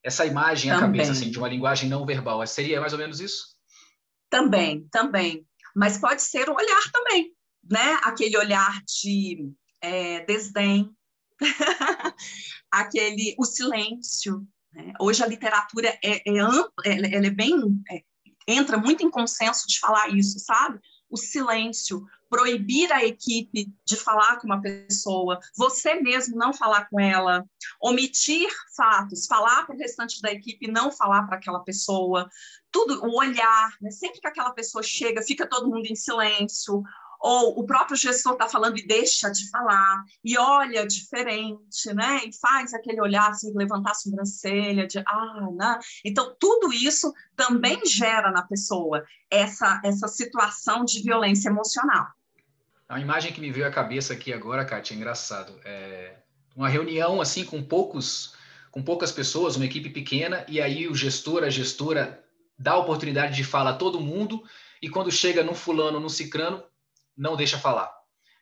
essa 0.04 0.24
imagem 0.24 0.70
à 0.70 0.78
cabeça, 0.78 1.10
assim, 1.10 1.32
de 1.32 1.38
uma 1.38 1.48
linguagem 1.48 1.88
não 1.88 2.06
verbal. 2.06 2.46
Seria 2.46 2.80
mais 2.80 2.92
ou 2.92 2.98
menos 2.98 3.18
isso? 3.18 3.56
Também, 4.30 4.86
também. 4.92 5.44
Mas 5.74 5.98
pode 5.98 6.22
ser 6.22 6.48
o 6.48 6.54
olhar 6.54 6.82
também 6.92 7.34
né? 7.68 7.98
Aquele 8.02 8.36
olhar 8.36 8.80
de 8.84 9.52
é, 9.80 10.24
desdém, 10.24 10.94
aquele 12.70 13.34
o 13.38 13.44
silêncio. 13.44 14.46
Né? 14.72 14.92
Hoje 15.00 15.22
a 15.22 15.26
literatura 15.26 15.88
é, 16.02 16.22
é 16.26 16.38
ampla, 16.38 16.72
ela, 16.84 17.06
é 17.26 17.30
bem 17.30 17.54
é, 17.90 18.02
entra 18.46 18.76
muito 18.76 19.04
em 19.04 19.10
consenso 19.10 19.66
de 19.66 19.78
falar 19.78 20.08
isso, 20.08 20.38
sabe? 20.38 20.80
O 21.08 21.16
silêncio, 21.16 22.06
proibir 22.30 22.90
a 22.90 23.04
equipe 23.04 23.70
de 23.84 23.96
falar 23.96 24.38
com 24.38 24.46
uma 24.46 24.62
pessoa, 24.62 25.38
você 25.54 25.96
mesmo 25.96 26.34
não 26.34 26.54
falar 26.54 26.88
com 26.88 26.98
ela, 26.98 27.44
omitir 27.78 28.48
fatos, 28.74 29.26
falar 29.26 29.66
para 29.66 29.74
o 29.74 29.78
restante 29.78 30.22
da 30.22 30.32
equipe 30.32 30.70
não 30.70 30.90
falar 30.90 31.24
para 31.24 31.36
aquela 31.36 31.60
pessoa, 31.60 32.26
tudo, 32.70 33.04
o 33.04 33.18
olhar, 33.18 33.76
né? 33.82 33.90
sempre 33.90 34.18
que 34.18 34.26
aquela 34.26 34.52
pessoa 34.54 34.82
chega, 34.82 35.20
fica 35.20 35.46
todo 35.46 35.68
mundo 35.68 35.84
em 35.84 35.94
silêncio, 35.94 36.82
ou 37.22 37.60
o 37.60 37.64
próprio 37.64 37.96
gestor 37.96 38.32
está 38.32 38.48
falando 38.48 38.76
e 38.76 38.86
deixa 38.86 39.30
de 39.30 39.48
falar, 39.48 40.02
e 40.24 40.36
olha 40.36 40.84
diferente, 40.84 41.94
né? 41.94 42.20
E 42.26 42.32
faz 42.36 42.74
aquele 42.74 43.00
olhar 43.00 43.30
assim, 43.30 43.52
levantar 43.54 43.92
a 43.92 43.94
sobrancelha, 43.94 44.88
de 44.88 44.98
ah, 44.98 45.48
né? 45.54 45.78
Então, 46.04 46.34
tudo 46.38 46.72
isso 46.72 47.14
também 47.36 47.80
gera 47.86 48.32
na 48.32 48.42
pessoa 48.42 49.04
essa, 49.30 49.80
essa 49.84 50.08
situação 50.08 50.84
de 50.84 51.00
violência 51.00 51.48
emocional. 51.48 52.08
A 52.88 52.98
imagem 52.98 53.32
que 53.32 53.40
me 53.40 53.52
veio 53.52 53.68
à 53.68 53.70
cabeça 53.70 54.12
aqui 54.12 54.32
agora, 54.32 54.64
Kátia, 54.64 54.94
é 54.94 54.96
engraçado. 54.96 55.54
É 55.64 56.16
uma 56.56 56.68
reunião 56.68 57.20
assim 57.20 57.44
com 57.44 57.62
poucos 57.62 58.34
com 58.72 58.82
poucas 58.82 59.12
pessoas, 59.12 59.54
uma 59.54 59.66
equipe 59.66 59.90
pequena, 59.90 60.46
e 60.48 60.58
aí 60.58 60.88
o 60.88 60.94
gestor, 60.94 61.44
a 61.44 61.50
gestora 61.50 62.24
dá 62.58 62.72
a 62.72 62.78
oportunidade 62.78 63.36
de 63.36 63.44
falar 63.44 63.70
a 63.72 63.76
todo 63.76 64.00
mundo, 64.00 64.42
e 64.80 64.88
quando 64.88 65.10
chega 65.12 65.44
no 65.44 65.54
fulano, 65.54 66.00
no 66.00 66.08
cicrano, 66.08 66.64
não 67.16 67.36
deixa 67.36 67.58
falar. 67.58 67.92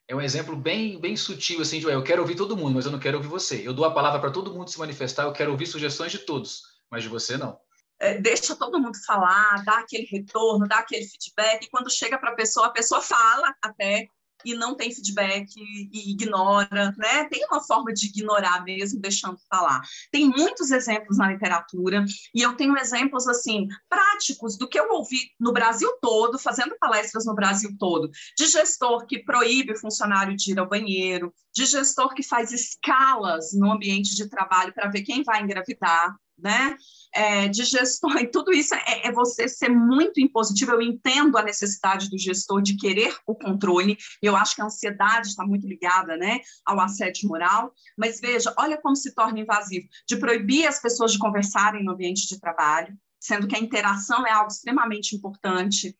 É 0.08 0.14
um 0.14 0.20
exemplo 0.20 0.56
bem, 0.56 1.00
bem 1.00 1.16
sutil, 1.16 1.60
assim, 1.60 1.78
de 1.78 1.86
eu 1.86 2.02
quero 2.02 2.22
ouvir 2.22 2.34
todo 2.34 2.56
mundo, 2.56 2.74
mas 2.74 2.84
eu 2.84 2.90
não 2.90 2.98
quero 2.98 3.18
ouvir 3.18 3.28
você. 3.28 3.64
Eu 3.64 3.72
dou 3.72 3.84
a 3.84 3.94
palavra 3.94 4.18
para 4.18 4.32
todo 4.32 4.52
mundo 4.52 4.68
se 4.68 4.78
manifestar, 4.78 5.22
eu 5.22 5.32
quero 5.32 5.52
ouvir 5.52 5.66
sugestões 5.66 6.10
de 6.10 6.18
todos, 6.18 6.62
mas 6.90 7.02
de 7.02 7.08
você 7.08 7.36
não. 7.36 7.58
É, 8.00 8.18
deixa 8.18 8.56
todo 8.56 8.80
mundo 8.80 8.96
falar, 9.06 9.62
dá 9.64 9.78
aquele 9.78 10.06
retorno, 10.06 10.66
dá 10.66 10.78
aquele 10.78 11.04
feedback, 11.04 11.64
e 11.64 11.70
quando 11.70 11.90
chega 11.90 12.18
para 12.18 12.30
a 12.30 12.34
pessoa, 12.34 12.66
a 12.66 12.72
pessoa 12.72 13.00
fala 13.00 13.54
até, 13.62 14.08
e 14.44 14.54
não 14.54 14.74
tem 14.74 14.92
feedback 14.92 15.48
e 15.56 16.10
ignora, 16.12 16.94
né? 16.96 17.24
Tem 17.24 17.44
uma 17.46 17.62
forma 17.62 17.92
de 17.92 18.06
ignorar 18.06 18.64
mesmo, 18.64 19.00
deixando 19.00 19.38
falar. 19.48 19.80
Tem 20.10 20.28
muitos 20.28 20.70
exemplos 20.70 21.18
na 21.18 21.30
literatura 21.30 22.04
e 22.34 22.42
eu 22.42 22.54
tenho 22.56 22.76
exemplos 22.76 23.26
assim 23.26 23.68
práticos 23.88 24.56
do 24.56 24.68
que 24.68 24.78
eu 24.78 24.90
ouvi 24.90 25.30
no 25.38 25.52
Brasil 25.52 25.90
todo, 26.00 26.38
fazendo 26.38 26.76
palestras 26.78 27.24
no 27.26 27.34
Brasil 27.34 27.74
todo, 27.78 28.10
de 28.36 28.46
gestor 28.46 29.06
que 29.06 29.22
proíbe 29.24 29.72
o 29.72 29.78
funcionário 29.78 30.36
de 30.36 30.52
ir 30.52 30.58
ao 30.58 30.68
banheiro, 30.68 31.32
de 31.54 31.66
gestor 31.66 32.14
que 32.14 32.22
faz 32.22 32.52
escalas 32.52 33.52
no 33.54 33.72
ambiente 33.72 34.14
de 34.14 34.28
trabalho 34.28 34.72
para 34.72 34.90
ver 34.90 35.02
quem 35.02 35.22
vai 35.22 35.42
engravidar, 35.42 36.14
né? 36.42 36.76
É, 37.12 37.48
de 37.48 37.62
e 38.20 38.26
tudo 38.28 38.52
isso 38.52 38.74
é, 38.74 39.06
é, 39.06 39.12
você 39.12 39.48
ser 39.48 39.68
muito 39.68 40.20
impositivo. 40.20 40.72
Eu 40.72 40.82
entendo 40.82 41.36
a 41.36 41.42
necessidade 41.42 42.08
do 42.08 42.18
gestor 42.18 42.62
de 42.62 42.76
querer 42.76 43.14
o 43.26 43.34
controle, 43.34 43.96
eu 44.22 44.36
acho 44.36 44.54
que 44.54 44.62
a 44.62 44.66
ansiedade 44.66 45.28
está 45.28 45.44
muito 45.44 45.66
ligada 45.66 46.16
né, 46.16 46.40
ao 46.64 46.80
assédio 46.80 47.28
moral, 47.28 47.72
mas 47.96 48.20
veja, 48.20 48.54
olha 48.58 48.80
como 48.80 48.96
se 48.96 49.14
torna 49.14 49.40
invasivo, 49.40 49.86
de 50.08 50.16
proibir 50.16 50.66
as 50.66 50.80
pessoas 50.80 51.12
de 51.12 51.18
conversarem 51.18 51.84
no 51.84 51.92
ambiente 51.92 52.28
de 52.28 52.40
trabalho, 52.40 52.96
sendo 53.20 53.46
que 53.46 53.56
a 53.56 53.60
interação 53.60 54.26
é 54.26 54.32
algo 54.32 54.50
extremamente 54.50 55.14
importante, 55.14 55.96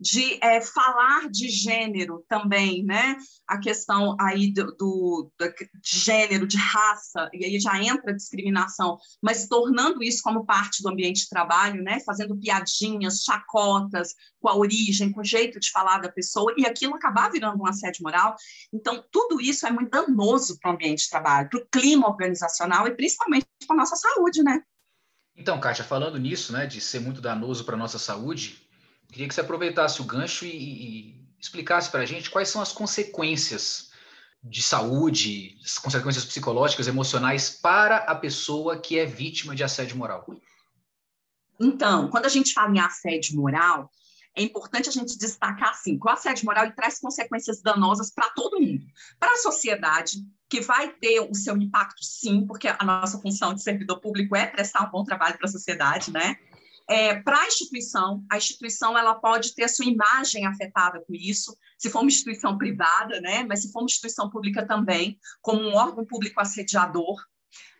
de 0.00 0.38
é, 0.42 0.60
falar 0.60 1.30
de 1.30 1.48
gênero 1.48 2.24
também, 2.28 2.84
né? 2.84 3.16
A 3.46 3.58
questão 3.58 4.16
aí 4.20 4.52
do, 4.52 4.72
do, 4.76 5.32
de 5.40 5.98
gênero, 5.98 6.46
de 6.46 6.56
raça, 6.56 7.28
e 7.32 7.44
aí 7.44 7.60
já 7.60 7.80
entra 7.82 8.10
a 8.10 8.16
discriminação, 8.16 8.98
mas 9.22 9.46
tornando 9.46 10.02
isso 10.02 10.22
como 10.22 10.44
parte 10.44 10.82
do 10.82 10.88
ambiente 10.88 11.22
de 11.22 11.28
trabalho, 11.28 11.82
né? 11.82 12.00
Fazendo 12.04 12.38
piadinhas, 12.38 13.22
chacotas 13.22 14.14
com 14.40 14.48
a 14.48 14.56
origem, 14.56 15.12
com 15.12 15.20
o 15.20 15.24
jeito 15.24 15.58
de 15.60 15.70
falar 15.70 15.98
da 15.98 16.10
pessoa, 16.10 16.52
e 16.56 16.66
aquilo 16.66 16.94
acabar 16.94 17.30
virando 17.30 17.62
um 17.62 17.66
assédio 17.66 18.02
moral. 18.02 18.34
Então, 18.72 19.02
tudo 19.10 19.40
isso 19.40 19.66
é 19.66 19.70
muito 19.70 19.90
danoso 19.90 20.58
para 20.60 20.70
o 20.70 20.74
ambiente 20.74 21.04
de 21.04 21.10
trabalho, 21.10 21.48
para 21.48 21.60
o 21.60 21.66
clima 21.70 22.08
organizacional 22.08 22.86
e 22.86 22.94
principalmente 22.94 23.46
para 23.66 23.76
a 23.76 23.78
nossa 23.78 23.96
saúde, 23.96 24.42
né? 24.42 24.60
Então, 25.36 25.58
Kátia, 25.58 25.84
falando 25.84 26.18
nisso, 26.18 26.52
né, 26.52 26.64
de 26.66 26.80
ser 26.80 27.00
muito 27.00 27.20
danoso 27.20 27.64
para 27.64 27.74
a 27.74 27.78
nossa 27.78 27.98
saúde, 27.98 28.63
Queria 29.14 29.28
que 29.28 29.34
você 29.34 29.42
aproveitasse 29.42 30.02
o 30.02 30.04
gancho 30.04 30.44
e, 30.44 30.48
e 30.48 31.28
explicasse 31.38 31.88
para 31.88 32.00
a 32.00 32.04
gente 32.04 32.28
quais 32.28 32.48
são 32.48 32.60
as 32.60 32.72
consequências 32.72 33.92
de 34.42 34.60
saúde, 34.60 35.56
as 35.64 35.78
consequências 35.78 36.24
psicológicas, 36.24 36.88
emocionais 36.88 37.48
para 37.48 37.98
a 37.98 38.16
pessoa 38.16 38.76
que 38.76 38.98
é 38.98 39.06
vítima 39.06 39.54
de 39.54 39.62
assédio 39.62 39.96
moral. 39.96 40.26
Então, 41.60 42.10
quando 42.10 42.26
a 42.26 42.28
gente 42.28 42.52
fala 42.52 42.74
em 42.74 42.80
assédio 42.80 43.36
moral, 43.36 43.88
é 44.34 44.42
importante 44.42 44.88
a 44.88 44.92
gente 44.92 45.16
destacar 45.16 45.70
assim, 45.70 45.96
que 45.96 46.08
o 46.08 46.10
assédio 46.10 46.44
moral 46.44 46.68
traz 46.72 46.98
consequências 46.98 47.62
danosas 47.62 48.10
para 48.12 48.30
todo 48.30 48.60
mundo, 48.60 48.84
para 49.20 49.34
a 49.34 49.36
sociedade, 49.36 50.26
que 50.48 50.60
vai 50.60 50.88
ter 50.92 51.20
o 51.20 51.32
seu 51.36 51.56
impacto 51.56 52.02
sim, 52.02 52.44
porque 52.44 52.66
a 52.66 52.84
nossa 52.84 53.20
função 53.20 53.54
de 53.54 53.62
servidor 53.62 54.00
público 54.00 54.34
é 54.34 54.44
prestar 54.44 54.88
um 54.88 54.90
bom 54.90 55.04
trabalho 55.04 55.38
para 55.38 55.46
a 55.46 55.52
sociedade, 55.52 56.10
né? 56.10 56.36
É, 56.88 57.14
para 57.22 57.40
a 57.40 57.46
instituição, 57.46 58.24
a 58.30 58.36
instituição 58.36 58.96
ela 58.96 59.14
pode 59.14 59.54
ter 59.54 59.64
a 59.64 59.68
sua 59.68 59.86
imagem 59.86 60.46
afetada 60.46 61.00
com 61.00 61.14
isso, 61.14 61.56
se 61.78 61.88
for 61.88 62.00
uma 62.00 62.08
instituição 62.08 62.58
privada, 62.58 63.20
né? 63.20 63.42
mas 63.44 63.62
se 63.62 63.72
for 63.72 63.80
uma 63.80 63.86
instituição 63.86 64.28
pública 64.28 64.66
também, 64.66 65.18
como 65.40 65.62
um 65.62 65.74
órgão 65.74 66.04
público 66.04 66.40
assediador, 66.40 67.16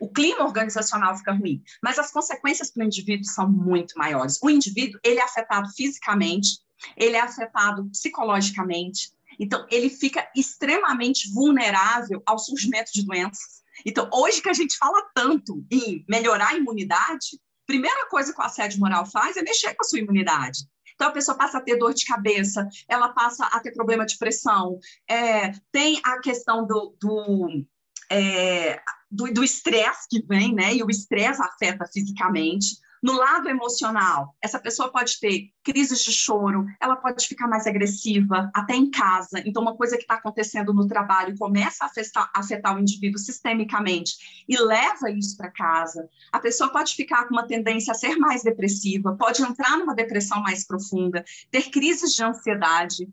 o 0.01 0.11
clima 0.11 0.45
organizacional 0.45 1.17
fica 1.17 1.33
ruim, 1.33 1.63
mas 1.83 1.99
as 1.99 2.11
consequências 2.11 2.71
para 2.71 2.83
o 2.83 2.87
indivíduo 2.87 3.25
são 3.25 3.51
muito 3.51 3.99
maiores. 3.99 4.39
O 4.43 4.49
indivíduo 4.49 5.01
ele 5.03 5.19
é 5.19 5.23
afetado 5.23 5.69
fisicamente, 5.75 6.59
ele 6.97 7.17
é 7.17 7.21
afetado 7.21 7.89
psicologicamente, 7.91 9.11
então 9.39 9.67
ele 9.71 9.91
fica 9.91 10.29
extremamente 10.35 11.33
vulnerável 11.33 12.23
ao 12.25 12.39
surgimento 12.39 12.93
de 12.93 13.05
doenças. 13.05 13.65
Então, 13.85 14.09
hoje 14.13 14.41
que 14.41 14.49
a 14.49 14.55
gente 14.55 14.77
fala 14.77 15.03
tanto 15.15 15.65
em 15.71 16.05
melhorar 16.09 16.51
a 16.51 16.57
imunidade, 16.57 17.41
primeira 17.67 18.07
coisa 18.09 18.33
que 18.33 18.41
o 18.41 18.45
assédio 18.45 18.81
moral 18.81 19.07
faz 19.07 19.37
é 19.37 19.43
mexer 19.43 19.75
com 19.75 19.85
a 19.85 19.89
sua 19.89 19.99
imunidade. 19.99 20.61
Então, 20.95 21.09
a 21.09 21.13
pessoa 21.13 21.37
passa 21.37 21.59
a 21.59 21.61
ter 21.61 21.77
dor 21.77 21.93
de 21.93 22.05
cabeça, 22.05 22.69
ela 22.89 23.09
passa 23.09 23.47
a 23.47 23.59
ter 23.61 23.73
problema 23.73 24.07
de 24.07 24.17
pressão, 24.17 24.79
é, 25.09 25.51
tem 25.73 26.01
a 26.05 26.21
questão 26.21 26.65
do, 26.67 26.97
do 27.01 27.65
é, 28.11 28.81
do 29.11 29.45
estresse 29.45 30.09
que 30.09 30.23
vem, 30.27 30.55
né? 30.55 30.75
E 30.75 30.83
o 30.83 30.91
estresse 30.91 31.41
afeta 31.43 31.87
fisicamente. 31.93 32.77
No 33.05 33.13
lado 33.13 33.51
emocional, 33.51 34.35
essa 34.41 34.59
pessoa 34.59 34.91
pode 34.91 35.21
ter 35.21 35.51
crises 35.63 36.03
de 36.03 36.11
choro, 36.11 36.65
ela 36.81 36.97
pode 36.97 37.29
ficar 37.29 37.47
mais 37.47 37.67
agressiva, 37.67 38.51
até 38.55 38.75
em 38.75 38.91
casa. 38.91 39.43
Então, 39.45 39.61
uma 39.61 39.77
coisa 39.77 39.99
que 39.99 40.05
está 40.05 40.15
acontecendo 40.15 40.73
no 40.73 40.89
trabalho 40.89 41.37
começa 41.37 41.85
a 41.85 41.89
afetar, 41.89 42.31
afetar 42.35 42.75
o 42.75 42.81
indivíduo 42.81 43.19
sistemicamente 43.19 44.45
e 44.49 44.57
leva 44.57 45.11
isso 45.11 45.37
para 45.37 45.51
casa. 45.51 46.09
A 46.33 46.39
pessoa 46.39 46.73
pode 46.73 46.95
ficar 46.95 47.29
com 47.29 47.35
uma 47.35 47.47
tendência 47.47 47.93
a 47.93 47.95
ser 47.95 48.17
mais 48.17 48.43
depressiva, 48.43 49.15
pode 49.19 49.43
entrar 49.43 49.77
numa 49.77 49.95
depressão 49.95 50.41
mais 50.41 50.67
profunda, 50.67 51.23
ter 51.51 51.69
crises 51.69 52.15
de 52.15 52.25
ansiedade. 52.25 53.07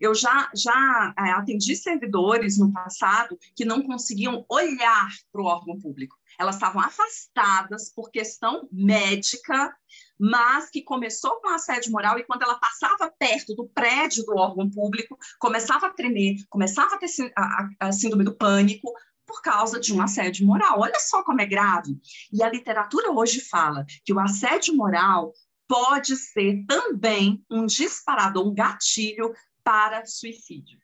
Eu 0.00 0.14
já, 0.14 0.50
já 0.54 1.14
é, 1.18 1.30
atendi 1.32 1.76
servidores 1.76 2.58
no 2.58 2.72
passado 2.72 3.38
que 3.54 3.64
não 3.64 3.82
conseguiam 3.82 4.44
olhar 4.48 5.08
para 5.30 5.42
o 5.42 5.46
órgão 5.46 5.78
público. 5.78 6.16
Elas 6.38 6.56
estavam 6.56 6.80
afastadas 6.80 7.92
por 7.94 8.10
questão 8.10 8.68
médica, 8.72 9.74
mas 10.18 10.70
que 10.70 10.82
começou 10.82 11.40
com 11.40 11.48
assédio 11.48 11.92
moral 11.92 12.18
e 12.18 12.24
quando 12.24 12.42
ela 12.42 12.58
passava 12.58 13.12
perto 13.18 13.54
do 13.54 13.68
prédio 13.68 14.24
do 14.24 14.36
órgão 14.36 14.70
público, 14.70 15.18
começava 15.38 15.86
a 15.86 15.90
tremer, 15.90 16.36
começava 16.48 16.94
a 16.94 16.98
ter 16.98 17.08
a, 17.36 17.68
a, 17.80 17.92
síndrome 17.92 18.24
do 18.24 18.34
pânico, 18.34 18.92
por 19.26 19.40
causa 19.40 19.80
de 19.80 19.92
um 19.94 20.02
assédio 20.02 20.46
moral. 20.46 20.80
Olha 20.80 20.98
só 20.98 21.22
como 21.22 21.40
é 21.40 21.46
grave. 21.46 21.96
E 22.32 22.42
a 22.42 22.50
literatura 22.50 23.12
hoje 23.12 23.40
fala 23.40 23.86
que 24.04 24.12
o 24.12 24.20
assédio 24.20 24.74
moral 24.74 25.32
pode 25.66 26.16
ser 26.16 26.64
também 26.66 27.42
um 27.50 27.64
disparador, 27.64 28.46
um 28.46 28.54
gatilho 28.54 29.32
para 29.64 30.04
suicídio. 30.06 30.78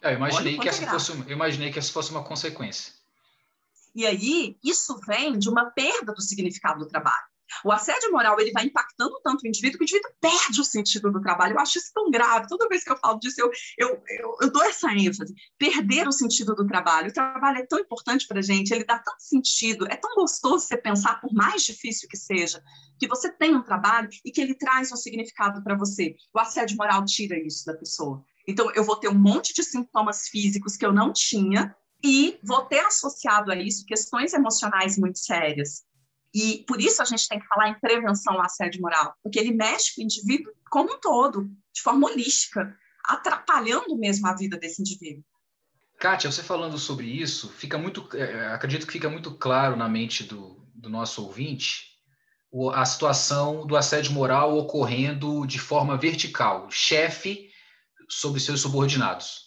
É, 0.00 0.12
eu 0.12 0.16
imaginei 0.16 0.58
que 0.58 0.68
essa 0.68 0.86
fosse, 0.86 1.12
eu 1.12 1.30
imaginei 1.30 1.72
que 1.72 1.78
essa 1.78 1.92
fosse 1.92 2.10
uma 2.10 2.24
consequência. 2.24 2.92
E 3.94 4.06
aí, 4.06 4.58
isso 4.64 4.98
vem 5.06 5.38
de 5.38 5.48
uma 5.48 5.70
perda 5.70 6.12
do 6.12 6.22
significado 6.22 6.80
do 6.80 6.88
trabalho. 6.88 7.31
O 7.64 7.72
assédio 7.72 8.10
moral 8.10 8.38
ele 8.40 8.52
vai 8.52 8.64
impactando 8.64 9.20
tanto 9.22 9.42
o 9.42 9.48
indivíduo 9.48 9.78
que 9.78 9.84
o 9.84 9.86
indivíduo 9.86 10.10
perde 10.20 10.60
o 10.60 10.64
sentido 10.64 11.10
do 11.10 11.20
trabalho. 11.20 11.54
Eu 11.54 11.60
acho 11.60 11.78
isso 11.78 11.90
tão 11.94 12.10
grave. 12.10 12.46
Toda 12.48 12.68
vez 12.68 12.84
que 12.84 12.92
eu 12.92 12.96
falo 12.96 13.18
disso, 13.18 13.40
eu, 13.40 13.50
eu, 13.78 14.02
eu, 14.08 14.36
eu 14.42 14.52
dou 14.52 14.62
essa 14.64 14.92
ênfase. 14.92 15.34
Perder 15.58 16.08
o 16.08 16.12
sentido 16.12 16.54
do 16.54 16.66
trabalho. 16.66 17.10
O 17.10 17.12
trabalho 17.12 17.58
é 17.58 17.66
tão 17.66 17.78
importante 17.78 18.26
para 18.26 18.38
a 18.38 18.42
gente, 18.42 18.72
ele 18.72 18.84
dá 18.84 18.98
tanto 18.98 19.22
sentido, 19.22 19.86
é 19.86 19.96
tão 19.96 20.14
gostoso 20.14 20.66
você 20.66 20.76
pensar, 20.76 21.20
por 21.20 21.32
mais 21.32 21.62
difícil 21.62 22.08
que 22.08 22.16
seja, 22.16 22.62
que 22.98 23.08
você 23.08 23.30
tem 23.30 23.54
um 23.54 23.62
trabalho 23.62 24.08
e 24.24 24.30
que 24.30 24.40
ele 24.40 24.54
traz 24.54 24.92
um 24.92 24.96
significado 24.96 25.62
para 25.62 25.76
você. 25.76 26.14
O 26.34 26.38
assédio 26.38 26.76
moral 26.76 27.04
tira 27.04 27.38
isso 27.38 27.64
da 27.64 27.74
pessoa. 27.74 28.24
Então, 28.46 28.70
eu 28.74 28.84
vou 28.84 28.96
ter 28.96 29.08
um 29.08 29.18
monte 29.18 29.54
de 29.54 29.62
sintomas 29.62 30.28
físicos 30.28 30.76
que 30.76 30.84
eu 30.84 30.92
não 30.92 31.12
tinha, 31.12 31.74
e 32.04 32.38
vou 32.42 32.64
ter 32.64 32.80
associado 32.80 33.52
a 33.52 33.56
isso 33.56 33.86
questões 33.86 34.32
emocionais 34.32 34.98
muito 34.98 35.18
sérias. 35.18 35.84
E 36.34 36.64
por 36.66 36.80
isso 36.80 37.02
a 37.02 37.04
gente 37.04 37.28
tem 37.28 37.38
que 37.38 37.46
falar 37.46 37.68
em 37.68 37.78
prevenção 37.78 38.34
ao 38.34 38.42
assédio 38.42 38.80
moral, 38.80 39.14
porque 39.22 39.38
ele 39.38 39.52
mexe 39.52 39.94
com 39.94 40.00
o 40.00 40.04
indivíduo 40.04 40.52
como 40.70 40.94
um 40.94 41.00
todo, 41.00 41.50
de 41.74 41.82
forma 41.82 42.08
holística, 42.08 42.74
atrapalhando 43.04 43.96
mesmo 43.96 44.26
a 44.26 44.34
vida 44.34 44.56
desse 44.56 44.80
indivíduo. 44.80 45.24
Kátia, 45.98 46.30
você 46.30 46.42
falando 46.42 46.78
sobre 46.78 47.06
isso, 47.06 47.48
fica 47.48 47.78
muito, 47.78 48.08
é, 48.16 48.48
acredito 48.48 48.86
que 48.86 48.92
fica 48.92 49.08
muito 49.08 49.34
claro 49.36 49.76
na 49.76 49.88
mente 49.88 50.24
do, 50.24 50.66
do 50.74 50.88
nosso 50.88 51.22
ouvinte 51.22 51.92
a 52.74 52.84
situação 52.84 53.66
do 53.66 53.76
assédio 53.76 54.12
moral 54.12 54.58
ocorrendo 54.58 55.46
de 55.46 55.58
forma 55.58 55.96
vertical, 55.96 56.70
chefe 56.70 57.48
sobre 58.08 58.40
seus 58.40 58.60
subordinados. 58.60 59.46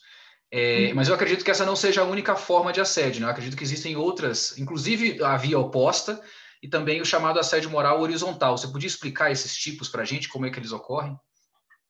É, 0.51 0.87
uhum. 0.87 0.95
mas 0.95 1.07
eu 1.07 1.13
acredito 1.13 1.43
que 1.43 1.51
essa 1.51 1.65
não 1.65 1.75
seja 1.75 2.01
a 2.01 2.05
única 2.05 2.35
forma 2.35 2.71
de 2.71 2.81
assédio, 2.81 3.21
né? 3.21 3.27
eu 3.27 3.31
acredito 3.31 3.57
que 3.57 3.63
existem 3.63 3.95
outras, 3.95 4.57
inclusive 4.57 5.23
a 5.23 5.37
via 5.37 5.59
oposta, 5.59 6.19
e 6.61 6.67
também 6.67 7.01
o 7.01 7.05
chamado 7.05 7.39
assédio 7.39 7.69
moral 7.69 8.01
horizontal. 8.01 8.57
Você 8.57 8.67
podia 8.67 8.87
explicar 8.87 9.31
esses 9.31 9.55
tipos 9.55 9.89
para 9.89 10.01
a 10.01 10.05
gente, 10.05 10.29
como 10.29 10.45
é 10.45 10.49
que 10.49 10.59
eles 10.59 10.71
ocorrem? 10.71 11.17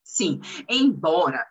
Sim, 0.03 0.39
embora 0.69 1.45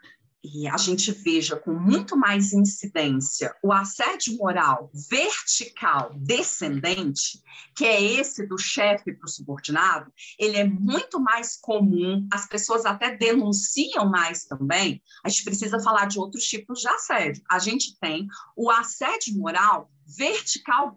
e 0.45 0.69
a 0.69 0.77
gente 0.77 1.11
veja 1.11 1.57
com 1.57 1.73
muito 1.73 2.17
mais 2.17 2.53
incidência 2.53 3.57
o 3.63 3.73
assédio 3.73 4.37
moral 4.37 4.91
vertical 5.09 6.13
descendente, 6.15 7.43
que 7.75 7.87
é 7.87 8.03
esse 8.03 8.47
do 8.47 8.59
chefe 8.59 9.15
para 9.15 9.25
o 9.25 9.29
subordinado, 9.29 10.13
ele 10.39 10.59
é 10.59 10.65
muito 10.65 11.19
mais 11.19 11.57
comum, 11.57 12.29
as 12.31 12.47
pessoas 12.47 12.85
até 12.85 13.17
denunciam 13.17 14.11
mais 14.11 14.45
também. 14.45 15.03
A 15.25 15.31
gente 15.31 15.45
precisa 15.45 15.81
falar 15.81 16.07
de 16.07 16.19
outros 16.19 16.45
tipos 16.45 16.81
de 16.81 16.89
assédio. 16.89 17.43
A 17.51 17.59
gente 17.59 17.99
tem 17.99 18.27
o 18.55 18.71
assédio 18.71 19.39
moral 19.39 19.91
vertical 20.07 20.97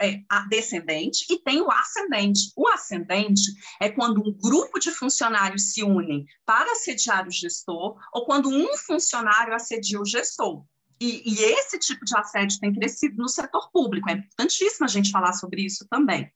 é, 0.00 0.20
descendente 0.48 1.24
e 1.30 1.38
tem 1.38 1.60
o 1.60 1.70
ascendente. 1.70 2.52
O 2.56 2.68
ascendente 2.68 3.42
é 3.80 3.90
quando 3.90 4.20
um 4.20 4.32
grupo 4.32 4.78
de 4.78 4.90
funcionários 4.90 5.72
se 5.72 5.82
unem 5.82 6.24
para 6.44 6.72
assediar 6.72 7.26
o 7.26 7.30
gestor 7.30 7.98
ou 8.12 8.24
quando 8.24 8.48
um 8.48 8.76
funcionário 8.76 9.54
assedia 9.54 10.00
o 10.00 10.06
gestor. 10.06 10.64
E, 11.00 11.22
e, 11.24 11.42
esse 11.42 11.78
tipo 11.78 12.04
de 12.04 12.14
assédio 12.16 12.60
tem 12.60 12.74
crescido 12.74 13.16
no 13.16 13.28
setor 13.28 13.70
público. 13.72 14.10
É 14.10 14.12
importantíssimo 14.12 14.84
a 14.84 14.88
gente 14.88 15.10
falar 15.10 15.32
sobre 15.32 15.64
isso 15.64 15.86
também. 15.88 16.30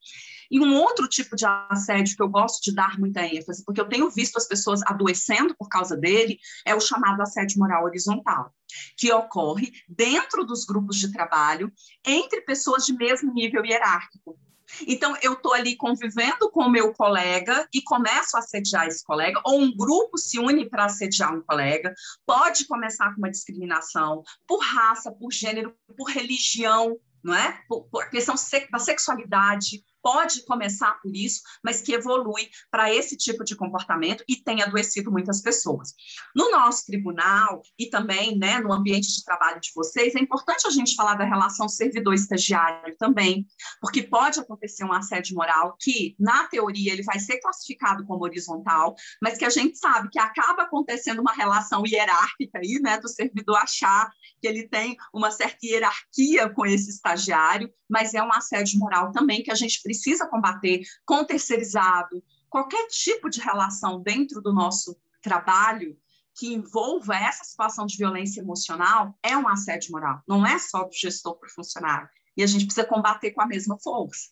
E 0.51 0.61
um 0.61 0.77
outro 0.77 1.09
tipo 1.09 1.37
de 1.37 1.45
assédio 1.47 2.17
que 2.17 2.23
eu 2.23 2.29
gosto 2.29 2.63
de 2.63 2.75
dar 2.75 2.99
muita 2.99 3.23
ênfase, 3.23 3.65
porque 3.65 3.81
eu 3.81 3.89
tenho 3.89 4.11
visto 4.11 4.37
as 4.37 4.47
pessoas 4.47 4.81
adoecendo 4.83 5.55
por 5.57 5.69
causa 5.69 5.97
dele, 5.97 6.39
é 6.67 6.75
o 6.75 6.81
chamado 6.81 7.21
assédio 7.23 7.59
moral 7.59 7.85
horizontal, 7.85 8.53
que 8.97 9.13
ocorre 9.13 9.73
dentro 9.89 10.45
dos 10.45 10.65
grupos 10.65 10.97
de 10.97 11.13
trabalho 11.13 11.73
entre 12.05 12.41
pessoas 12.43 12.85
de 12.85 12.93
mesmo 12.93 13.33
nível 13.33 13.65
hierárquico. 13.65 14.39
Então, 14.87 15.17
eu 15.23 15.35
estou 15.35 15.53
ali 15.53 15.77
convivendo 15.77 16.51
com 16.51 16.65
o 16.65 16.71
meu 16.71 16.93
colega 16.93 17.69
e 17.73 17.83
começo 17.83 18.37
a 18.37 18.41
assediar 18.41 18.87
esse 18.87 19.05
colega, 19.05 19.41
ou 19.45 19.61
um 19.61 19.75
grupo 19.77 20.19
se 20.19 20.39
une 20.39 20.69
para 20.69 20.87
assediar 20.87 21.35
um 21.35 21.43
colega. 21.43 21.95
Pode 22.27 22.67
começar 22.67 23.11
com 23.13 23.19
uma 23.19 23.31
discriminação 23.31 24.23
por 24.47 24.59
raça, 24.63 25.13
por 25.13 25.33
gênero, 25.33 25.77
por 25.97 26.11
religião, 26.11 26.97
não 27.23 27.35
é? 27.35 27.61
Por, 27.69 27.85
por 27.85 28.09
questão 28.11 28.35
da 28.71 28.79
sexualidade, 28.79 29.85
pode 30.05 30.45
começar 30.45 31.01
por 31.01 31.17
isso, 31.17 31.41
mas 31.65 31.81
que 31.81 31.95
evolui 31.95 32.51
para 32.71 32.93
esse 32.93 33.17
tipo 33.17 33.43
de 33.43 33.57
comportamento 33.57 34.23
e 34.29 34.37
tem 34.37 34.63
adoecido 34.63 35.11
muitas 35.11 35.41
pessoas. 35.41 35.95
No 36.37 36.51
nosso 36.51 36.85
tribunal 36.85 37.63
e 37.79 37.87
também 37.89 38.37
né, 38.37 38.61
no 38.61 38.71
ambiente 38.71 39.09
de 39.09 39.25
trabalho 39.25 39.59
de 39.59 39.71
vocês, 39.75 40.15
é 40.15 40.21
importante 40.21 40.67
a 40.67 40.71
gente 40.71 40.95
falar 40.95 41.15
da 41.15 41.25
relação 41.25 41.67
servidor-estagiário 41.71 42.95
também, 42.99 43.47
porque 43.81 44.03
pode 44.03 44.39
acontecer 44.39 44.85
um 44.85 44.93
assédio 44.93 45.35
moral 45.35 45.75
que, 45.81 46.15
na 46.21 46.47
teoria, 46.49 46.93
ele 46.93 47.03
vai 47.03 47.19
ser 47.19 47.39
classificado 47.39 48.05
como 48.05 48.25
horizontal, 48.25 48.95
mas 49.23 49.39
que 49.39 49.45
a 49.47 49.51
gente 49.51 49.79
sabe 49.79 50.11
que 50.11 50.19
acaba 50.19 50.65
acontecendo 50.65 51.21
uma 51.21 51.33
relação 51.33 51.87
hierárquica 51.87 52.59
aí, 52.59 52.79
né, 52.83 52.99
do 52.99 53.09
servidor 53.09 53.57
achar 53.57 54.11
que 54.39 54.47
ele 54.47 54.69
tem 54.69 54.97
uma 55.15 55.31
certa 55.31 55.65
hierarquia 55.65 56.51
com 56.51 56.67
esse 56.67 56.91
estagiário, 56.91 57.73
mas 57.89 58.13
é 58.13 58.23
um 58.23 58.33
assédio 58.33 58.79
moral 58.79 59.11
também 59.11 59.43
que 59.43 59.51
a 59.51 59.55
gente 59.55 59.81
precisa 59.83 59.94
combater 60.29 60.83
com 61.05 61.25
terceirizado, 61.25 62.23
qualquer 62.49 62.87
tipo 62.89 63.29
de 63.29 63.41
relação 63.41 64.01
dentro 64.01 64.41
do 64.41 64.53
nosso 64.53 64.97
trabalho 65.21 65.97
que 66.37 66.53
envolva 66.53 67.15
essa 67.15 67.45
situação 67.45 67.87
de 67.87 67.97
violência 67.97 68.41
emocional 68.41 69.17
é 69.23 69.37
um 69.37 69.49
assédio 69.49 69.93
moral, 69.93 70.23
não 70.27 70.45
é 70.45 70.59
só 70.59 70.85
do 70.85 70.93
gestor 70.93 71.37
para 71.37 71.49
o 71.49 71.53
funcionário. 71.53 72.09
E 72.37 72.43
a 72.43 72.47
gente 72.47 72.67
precisa 72.67 72.87
combater 72.87 73.31
com 73.31 73.41
a 73.41 73.47
mesma 73.47 73.79
força. 73.79 74.31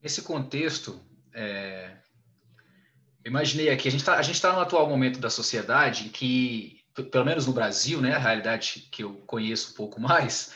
Nesse 0.00 0.22
contexto, 0.22 1.00
é... 1.34 1.96
imaginei 3.24 3.68
aqui, 3.68 3.88
a 3.88 3.90
gente 3.90 4.00
está 4.00 4.50
tá 4.50 4.52
no 4.54 4.60
atual 4.60 4.88
momento 4.88 5.18
da 5.18 5.28
sociedade 5.28 6.08
que 6.10 6.80
pelo 7.10 7.24
menos 7.24 7.46
no 7.46 7.52
Brasil, 7.52 8.00
né, 8.00 8.14
a 8.14 8.18
realidade 8.18 8.88
que 8.90 9.04
eu 9.04 9.14
conheço 9.26 9.72
um 9.72 9.74
pouco 9.74 10.00
mais, 10.00 10.52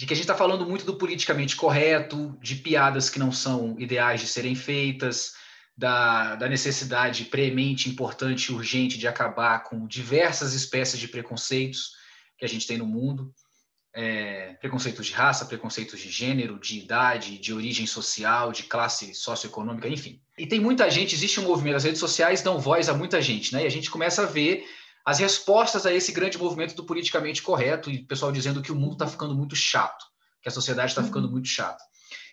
de 0.00 0.06
que 0.06 0.14
a 0.14 0.16
gente 0.16 0.24
está 0.24 0.34
falando 0.34 0.64
muito 0.64 0.86
do 0.86 0.96
politicamente 0.96 1.54
correto, 1.54 2.34
de 2.40 2.54
piadas 2.54 3.10
que 3.10 3.18
não 3.18 3.30
são 3.30 3.78
ideais 3.78 4.22
de 4.22 4.28
serem 4.28 4.54
feitas, 4.54 5.34
da, 5.76 6.36
da 6.36 6.48
necessidade 6.48 7.26
premente, 7.26 7.90
importante 7.90 8.46
e 8.46 8.54
urgente 8.54 8.96
de 8.96 9.06
acabar 9.06 9.62
com 9.62 9.86
diversas 9.86 10.54
espécies 10.54 10.98
de 10.98 11.06
preconceitos 11.06 11.90
que 12.38 12.46
a 12.46 12.48
gente 12.48 12.66
tem 12.66 12.78
no 12.78 12.86
mundo. 12.86 13.30
É, 13.92 14.54
preconceitos 14.54 15.04
de 15.04 15.12
raça, 15.12 15.44
preconceitos 15.44 16.00
de 16.00 16.08
gênero, 16.08 16.58
de 16.58 16.78
idade, 16.78 17.36
de 17.36 17.52
origem 17.52 17.86
social, 17.86 18.52
de 18.52 18.62
classe 18.62 19.12
socioeconômica, 19.12 19.86
enfim. 19.86 20.18
E 20.38 20.46
tem 20.46 20.60
muita 20.60 20.90
gente, 20.90 21.14
existe 21.14 21.40
um 21.40 21.44
movimento, 21.44 21.76
as 21.76 21.84
redes 21.84 22.00
sociais 22.00 22.40
dão 22.40 22.58
voz 22.58 22.88
a 22.88 22.94
muita 22.94 23.20
gente, 23.20 23.52
né? 23.52 23.64
E 23.64 23.66
a 23.66 23.70
gente 23.70 23.90
começa 23.90 24.22
a 24.22 24.26
ver 24.26 24.64
as 25.04 25.18
respostas 25.18 25.86
a 25.86 25.92
esse 25.92 26.12
grande 26.12 26.38
movimento 26.38 26.74
do 26.74 26.84
politicamente 26.84 27.42
correto 27.42 27.90
e 27.90 27.98
o 27.98 28.06
pessoal 28.06 28.30
dizendo 28.30 28.62
que 28.62 28.72
o 28.72 28.76
mundo 28.76 28.92
está 28.92 29.06
ficando 29.06 29.34
muito 29.34 29.56
chato, 29.56 30.04
que 30.42 30.48
a 30.48 30.52
sociedade 30.52 30.92
está 30.92 31.02
ficando 31.02 31.26
uhum. 31.26 31.32
muito 31.32 31.48
chata. 31.48 31.82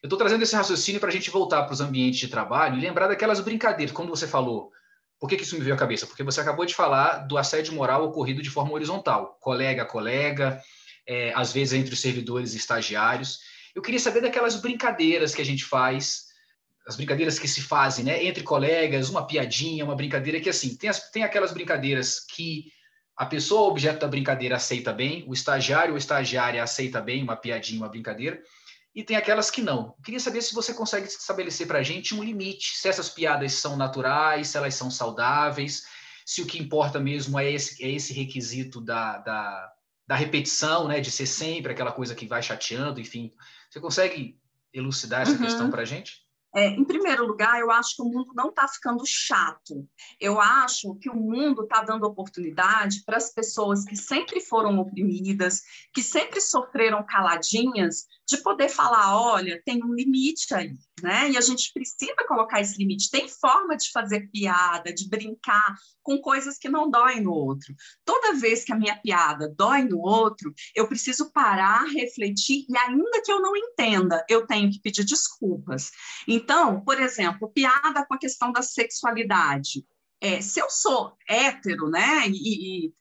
Eu 0.02 0.08
estou 0.08 0.18
trazendo 0.18 0.44
esse 0.44 0.56
raciocínio 0.56 1.00
para 1.00 1.10
a 1.10 1.12
gente 1.12 1.30
voltar 1.30 1.64
para 1.64 1.74
os 1.74 1.82
ambientes 1.82 2.20
de 2.20 2.28
trabalho 2.28 2.78
e 2.78 2.82
lembrar 2.82 3.08
daquelas 3.08 3.40
brincadeiras, 3.40 3.96
quando 3.96 4.10
você 4.10 4.28
falou. 4.28 4.72
Por 5.20 5.28
que, 5.28 5.36
que 5.36 5.44
isso 5.44 5.56
me 5.56 5.64
veio 5.64 5.76
à 5.76 5.78
cabeça? 5.78 6.06
Porque 6.06 6.24
você 6.24 6.40
acabou 6.40 6.66
de 6.66 6.76
falar 6.76 7.26
do 7.26 7.38
assédio 7.38 7.74
moral 7.74 8.04
ocorrido 8.04 8.42
de 8.42 8.50
forma 8.50 8.74
horizontal, 8.74 9.38
colega 9.42 9.82
a 9.82 9.86
colega, 9.86 10.62
é, 11.08 11.34
às 11.36 11.52
vezes 11.52 11.74
entre 11.74 11.94
os 11.94 12.00
servidores 12.00 12.54
e 12.54 12.58
estagiários. 12.58 13.40
Eu 13.74 13.82
queria 13.82 14.00
saber 14.00 14.22
daquelas 14.22 14.56
brincadeiras 14.56 15.34
que 15.34 15.42
a 15.42 15.46
gente 15.46 15.66
faz 15.66 16.27
as 16.88 16.96
brincadeiras 16.96 17.38
que 17.38 17.48
se 17.48 17.62
fazem, 17.62 18.06
né, 18.06 18.24
entre 18.24 18.44
colegas, 18.44 19.10
uma 19.10 19.28
piadinha, 19.28 19.84
uma 19.84 19.96
brincadeira 19.96 20.40
que 20.40 20.50
assim, 20.50 20.76
tem, 20.76 20.90
as, 20.90 21.12
tem 21.12 21.22
aquelas 21.22 21.52
brincadeiras 21.52 22.22
que 22.22 22.72
a 23.18 23.26
pessoa 23.26 23.68
objeto 23.68 24.00
da 24.00 24.08
brincadeira 24.08 24.56
aceita 24.56 24.94
bem, 24.94 25.26
o 25.28 25.34
estagiário 25.34 25.92
ou 25.92 25.98
estagiária 25.98 26.64
aceita 26.64 27.02
bem 27.02 27.22
uma 27.22 27.36
piadinha, 27.36 27.82
uma 27.82 27.90
brincadeira, 27.90 28.42
e 28.96 29.04
tem 29.04 29.18
aquelas 29.18 29.52
que 29.52 29.62
não. 29.62 29.96
Eu 29.98 30.04
queria 30.04 30.20
saber 30.20 30.42
se 30.42 30.54
você 30.54 30.74
consegue 30.74 31.08
estabelecer 31.08 31.68
para 31.68 31.80
a 31.80 31.84
gente 31.84 32.16
um 32.16 32.24
limite, 32.24 32.78
se 32.78 32.88
essas 32.88 33.10
piadas 33.10 33.54
são 33.54 33.76
naturais, 33.76 34.48
se 34.48 34.58
elas 34.58 34.74
são 34.74 34.90
saudáveis, 34.90 35.84
se 36.26 36.42
o 36.42 36.46
que 36.46 36.58
importa 36.58 37.00
mesmo 37.00 37.38
é 37.38 37.52
esse, 37.52 37.84
é 37.84 37.90
esse 37.90 38.14
requisito 38.14 38.80
da, 38.80 39.18
da, 39.18 39.74
da 40.08 40.16
repetição, 40.16 40.88
né, 40.88 41.02
de 41.02 41.12
ser 41.12 41.26
sempre 41.26 41.74
aquela 41.74 41.92
coisa 41.92 42.16
que 42.16 42.26
vai 42.26 42.42
chateando, 42.42 43.02
enfim. 43.02 43.34
Você 43.70 43.80
consegue 43.80 44.40
elucidar 44.74 45.24
essa 45.24 45.32
uhum. 45.32 45.40
questão 45.40 45.70
para 45.70 45.82
a 45.82 45.86
gente? 45.86 46.27
É, 46.56 46.70
em 46.70 46.84
primeiro 46.84 47.26
lugar, 47.26 47.60
eu 47.60 47.70
acho 47.70 47.96
que 47.96 48.02
o 48.02 48.06
mundo 48.06 48.32
não 48.34 48.50
está 48.50 48.68
ficando 48.68 49.04
chato. 49.06 49.88
Eu 50.20 50.40
acho 50.40 50.96
que 50.96 51.10
o 51.10 51.16
mundo 51.16 51.64
está 51.64 51.84
dando 51.84 52.06
oportunidade 52.06 53.04
para 53.06 53.18
as 53.18 53.34
pessoas 53.34 53.84
que 53.84 53.96
sempre 53.96 54.40
foram 54.40 54.80
oprimidas, 54.80 55.62
que 55.94 56.02
sempre 56.02 56.42
sofreram 56.42 57.06
caladinhas, 57.06 58.06
de 58.28 58.38
poder 58.38 58.68
falar, 58.68 59.18
olha, 59.18 59.62
tem 59.64 59.82
um 59.84 59.94
limite 59.94 60.54
aí, 60.54 60.76
né? 61.02 61.32
E 61.32 61.38
a 61.38 61.42
gente 61.42 61.72
precisa 61.72 62.28
colocar 62.28 62.60
esse 62.60 62.78
limite. 62.78 63.10
Tem 63.10 63.30
forma 63.30 63.78
de 63.78 63.90
fazer 63.90 64.30
piada, 64.30 64.94
de 64.94 65.08
brincar 65.08 65.76
com 66.04 66.18
coisas 66.20 66.58
que 66.58 66.68
não 66.68 66.92
doem 66.92 67.22
no 67.22 67.32
outro. 67.32 67.74
Toda 68.04 68.34
vez 68.34 68.66
que 68.66 68.74
a 68.74 68.78
minha 68.78 68.98
piada 68.98 69.54
dói 69.56 69.84
no 69.84 70.00
outro, 70.00 70.54
eu 70.76 70.88
preciso 70.90 71.32
parar, 71.32 71.86
refletir 71.86 72.66
e 72.68 72.78
ainda 72.78 73.22
que 73.24 73.32
eu 73.32 73.42
não 73.42 73.56
entenda, 73.56 74.26
eu 74.30 74.46
tenho 74.46 74.70
que 74.70 74.82
pedir 74.82 75.06
desculpas. 75.06 75.90
Então, 76.28 76.82
por 76.82 77.00
exemplo, 77.00 77.50
piada 77.50 78.06
com 78.06 78.14
a 78.14 78.20
questão 78.20 78.52
da 78.52 78.62
sexualidade 78.62 79.86
é, 80.20 80.42
se 80.42 80.60
eu 80.60 80.70
sou 80.70 81.14
hétero, 81.28 81.90
né, 81.90 82.28
e 82.28 82.92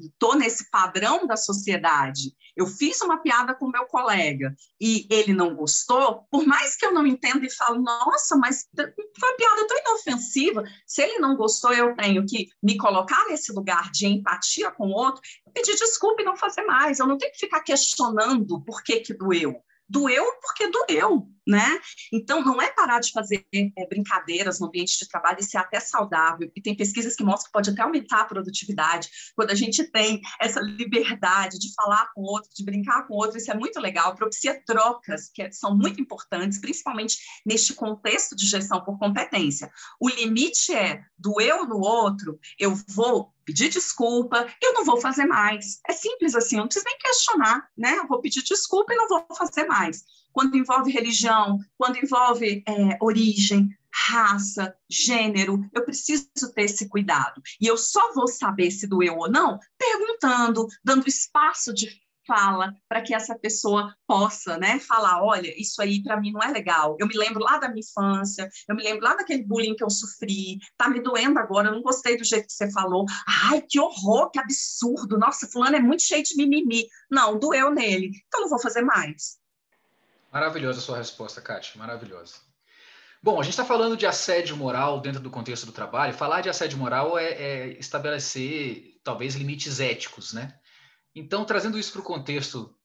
estou 0.00 0.34
nesse 0.34 0.68
padrão 0.70 1.26
da 1.26 1.36
sociedade, 1.36 2.34
eu 2.56 2.66
fiz 2.66 3.00
uma 3.02 3.18
piada 3.18 3.54
com 3.54 3.68
meu 3.68 3.86
colega 3.86 4.54
e 4.80 5.06
ele 5.10 5.32
não 5.32 5.54
gostou, 5.54 6.26
por 6.30 6.44
mais 6.46 6.74
que 6.76 6.84
eu 6.84 6.92
não 6.92 7.06
entenda 7.06 7.46
e 7.46 7.54
falo, 7.54 7.80
nossa, 7.80 8.36
mas 8.36 8.66
foi 8.74 8.84
uma 8.84 9.36
piada 9.36 9.66
tão 9.66 9.78
inofensiva, 9.78 10.64
se 10.86 11.02
ele 11.02 11.18
não 11.18 11.36
gostou, 11.36 11.72
eu 11.72 11.94
tenho 11.94 12.24
que 12.26 12.48
me 12.62 12.76
colocar 12.76 13.26
nesse 13.28 13.52
lugar 13.52 13.90
de 13.92 14.06
empatia 14.06 14.70
com 14.72 14.88
o 14.88 14.92
outro, 14.92 15.20
pedir 15.54 15.74
desculpa 15.76 16.22
e 16.22 16.24
não 16.24 16.36
fazer 16.36 16.62
mais, 16.62 16.98
eu 16.98 17.06
não 17.06 17.18
tenho 17.18 17.32
que 17.32 17.38
ficar 17.38 17.60
questionando 17.60 18.60
por 18.64 18.82
que 18.82 19.00
que 19.00 19.14
doeu. 19.14 19.54
Doeu 19.88 20.24
porque 20.40 20.68
doeu, 20.68 21.28
né? 21.46 21.78
Então, 22.12 22.44
não 22.44 22.60
é 22.60 22.72
parar 22.72 23.00
de 23.00 23.12
fazer 23.12 23.46
é, 23.54 23.86
brincadeiras 23.86 24.58
no 24.58 24.66
ambiente 24.66 24.98
de 24.98 25.08
trabalho, 25.08 25.38
isso 25.40 25.56
é 25.56 25.60
até 25.60 25.78
saudável, 25.78 26.50
e 26.54 26.60
tem 26.60 26.76
pesquisas 26.76 27.14
que 27.14 27.22
mostram 27.22 27.46
que 27.46 27.52
pode 27.52 27.70
até 27.70 27.82
aumentar 27.82 28.22
a 28.22 28.24
produtividade, 28.24 29.08
quando 29.34 29.50
a 29.50 29.54
gente 29.54 29.84
tem 29.90 30.20
essa 30.40 30.60
liberdade 30.60 31.58
de 31.58 31.72
falar 31.74 32.10
com 32.14 32.22
o 32.22 32.24
outro, 32.24 32.50
de 32.54 32.64
brincar 32.64 33.06
com 33.06 33.14
o 33.14 33.16
outro, 33.16 33.38
isso 33.38 33.50
é 33.50 33.54
muito 33.54 33.78
legal, 33.78 34.14
propicia 34.14 34.60
trocas, 34.66 35.30
que 35.32 35.52
são 35.52 35.76
muito 35.76 36.00
importantes, 36.00 36.58
principalmente 36.58 37.18
neste 37.44 37.74
contexto 37.74 38.34
de 38.34 38.46
gestão 38.46 38.82
por 38.84 38.98
competência. 38.98 39.70
O 40.00 40.08
limite 40.08 40.74
é 40.74 41.02
do 41.16 41.40
eu 41.40 41.66
no 41.66 41.78
outro, 41.78 42.38
eu 42.58 42.74
vou 42.88 43.32
pedir 43.44 43.68
desculpa, 43.68 44.46
eu 44.60 44.72
não 44.72 44.84
vou 44.84 45.00
fazer 45.00 45.26
mais. 45.26 45.78
É 45.88 45.92
simples 45.92 46.34
assim, 46.34 46.56
não 46.56 46.66
precisa 46.66 46.84
nem 46.84 46.98
questionar, 46.98 47.68
né? 47.76 47.96
Eu 47.98 48.08
vou 48.08 48.20
pedir 48.20 48.42
desculpa 48.42 48.92
e 48.92 48.96
não 48.96 49.06
vou 49.06 49.26
fazer 49.36 49.64
mais 49.66 50.04
quando 50.36 50.54
envolve 50.54 50.92
religião, 50.92 51.58
quando 51.78 51.96
envolve 51.96 52.62
é, 52.68 52.98
origem, 53.00 53.70
raça, 53.90 54.76
gênero, 54.86 55.66
eu 55.74 55.82
preciso 55.82 56.28
ter 56.54 56.64
esse 56.64 56.90
cuidado. 56.90 57.40
E 57.58 57.66
eu 57.66 57.78
só 57.78 58.12
vou 58.12 58.28
saber 58.28 58.70
se 58.70 58.86
doeu 58.86 59.16
ou 59.16 59.30
não 59.30 59.58
perguntando, 59.78 60.66
dando 60.84 61.08
espaço 61.08 61.72
de 61.72 61.88
fala 62.26 62.74
para 62.86 63.00
que 63.00 63.14
essa 63.14 63.38
pessoa 63.38 63.94
possa, 64.06 64.58
né, 64.58 64.78
falar, 64.78 65.22
olha, 65.22 65.58
isso 65.58 65.80
aí 65.80 66.02
para 66.02 66.20
mim 66.20 66.32
não 66.32 66.42
é 66.42 66.48
legal. 66.48 66.98
Eu 67.00 67.06
me 67.06 67.16
lembro 67.16 67.42
lá 67.42 67.56
da 67.56 67.68
minha 67.68 67.80
infância, 67.80 68.50
eu 68.68 68.76
me 68.76 68.82
lembro 68.82 69.04
lá 69.04 69.14
daquele 69.14 69.42
bullying 69.42 69.74
que 69.74 69.84
eu 69.84 69.88
sofri, 69.88 70.58
tá 70.76 70.90
me 70.90 71.00
doendo 71.00 71.38
agora, 71.38 71.68
eu 71.68 71.72
não 71.72 71.82
gostei 71.82 72.14
do 72.14 72.24
jeito 72.24 72.48
que 72.48 72.52
você 72.52 72.70
falou. 72.72 73.06
Ai, 73.26 73.62
que 73.62 73.80
horror, 73.80 74.30
que 74.30 74.38
absurdo. 74.38 75.16
Nossa, 75.16 75.46
fulano 75.46 75.76
é 75.76 75.80
muito 75.80 76.02
cheio 76.02 76.22
de 76.22 76.36
mimimi. 76.36 76.84
Não, 77.10 77.38
doeu 77.38 77.72
nele. 77.72 78.10
Então 78.26 78.42
não 78.42 78.50
vou 78.50 78.60
fazer 78.60 78.82
mais. 78.82 79.38
Maravilhosa 80.36 80.80
a 80.80 80.82
sua 80.82 80.98
resposta, 80.98 81.40
Kátia, 81.40 81.78
maravilhosa. 81.78 82.34
Bom, 83.22 83.40
a 83.40 83.42
gente 83.42 83.54
está 83.54 83.64
falando 83.64 83.96
de 83.96 84.06
assédio 84.06 84.54
moral 84.54 85.00
dentro 85.00 85.18
do 85.18 85.30
contexto 85.30 85.64
do 85.64 85.72
trabalho. 85.72 86.12
Falar 86.12 86.42
de 86.42 86.50
assédio 86.50 86.76
moral 86.76 87.18
é, 87.18 87.24
é 87.32 87.78
estabelecer, 87.78 89.00
talvez, 89.02 89.34
limites 89.34 89.80
éticos, 89.80 90.34
né? 90.34 90.54
Então, 91.14 91.46
trazendo 91.46 91.78
isso 91.78 91.90
para 91.90 92.02
o 92.02 92.04
contexto 92.04 92.76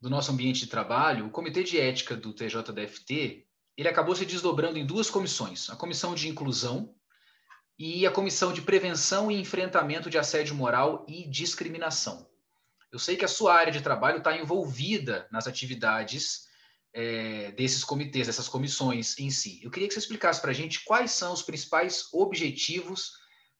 do 0.00 0.08
nosso 0.08 0.30
ambiente 0.30 0.60
de 0.60 0.68
trabalho, 0.68 1.26
o 1.26 1.30
Comitê 1.30 1.64
de 1.64 1.76
Ética 1.76 2.14
do 2.14 2.32
TJDFT, 2.32 3.48
ele 3.76 3.88
acabou 3.88 4.14
se 4.14 4.24
desdobrando 4.24 4.78
em 4.78 4.86
duas 4.86 5.10
comissões. 5.10 5.70
A 5.70 5.74
Comissão 5.74 6.14
de 6.14 6.28
Inclusão 6.28 6.94
e 7.76 8.06
a 8.06 8.12
Comissão 8.12 8.52
de 8.52 8.62
Prevenção 8.62 9.28
e 9.28 9.40
Enfrentamento 9.40 10.08
de 10.08 10.18
Assédio 10.18 10.54
Moral 10.54 11.04
e 11.08 11.28
Discriminação. 11.28 12.30
Eu 12.92 13.00
sei 13.00 13.16
que 13.16 13.24
a 13.24 13.28
sua 13.28 13.56
área 13.56 13.72
de 13.72 13.80
trabalho 13.80 14.18
está 14.18 14.36
envolvida 14.36 15.26
nas 15.32 15.48
atividades 15.48 16.51
é, 16.94 17.52
desses 17.52 17.84
comitês, 17.84 18.26
dessas 18.26 18.48
comissões 18.48 19.18
em 19.18 19.30
si. 19.30 19.60
Eu 19.62 19.70
queria 19.70 19.88
que 19.88 19.94
você 19.94 20.00
explicasse 20.00 20.40
para 20.40 20.50
a 20.50 20.54
gente 20.54 20.84
quais 20.84 21.12
são 21.12 21.32
os 21.32 21.42
principais 21.42 22.08
objetivos 22.12 23.12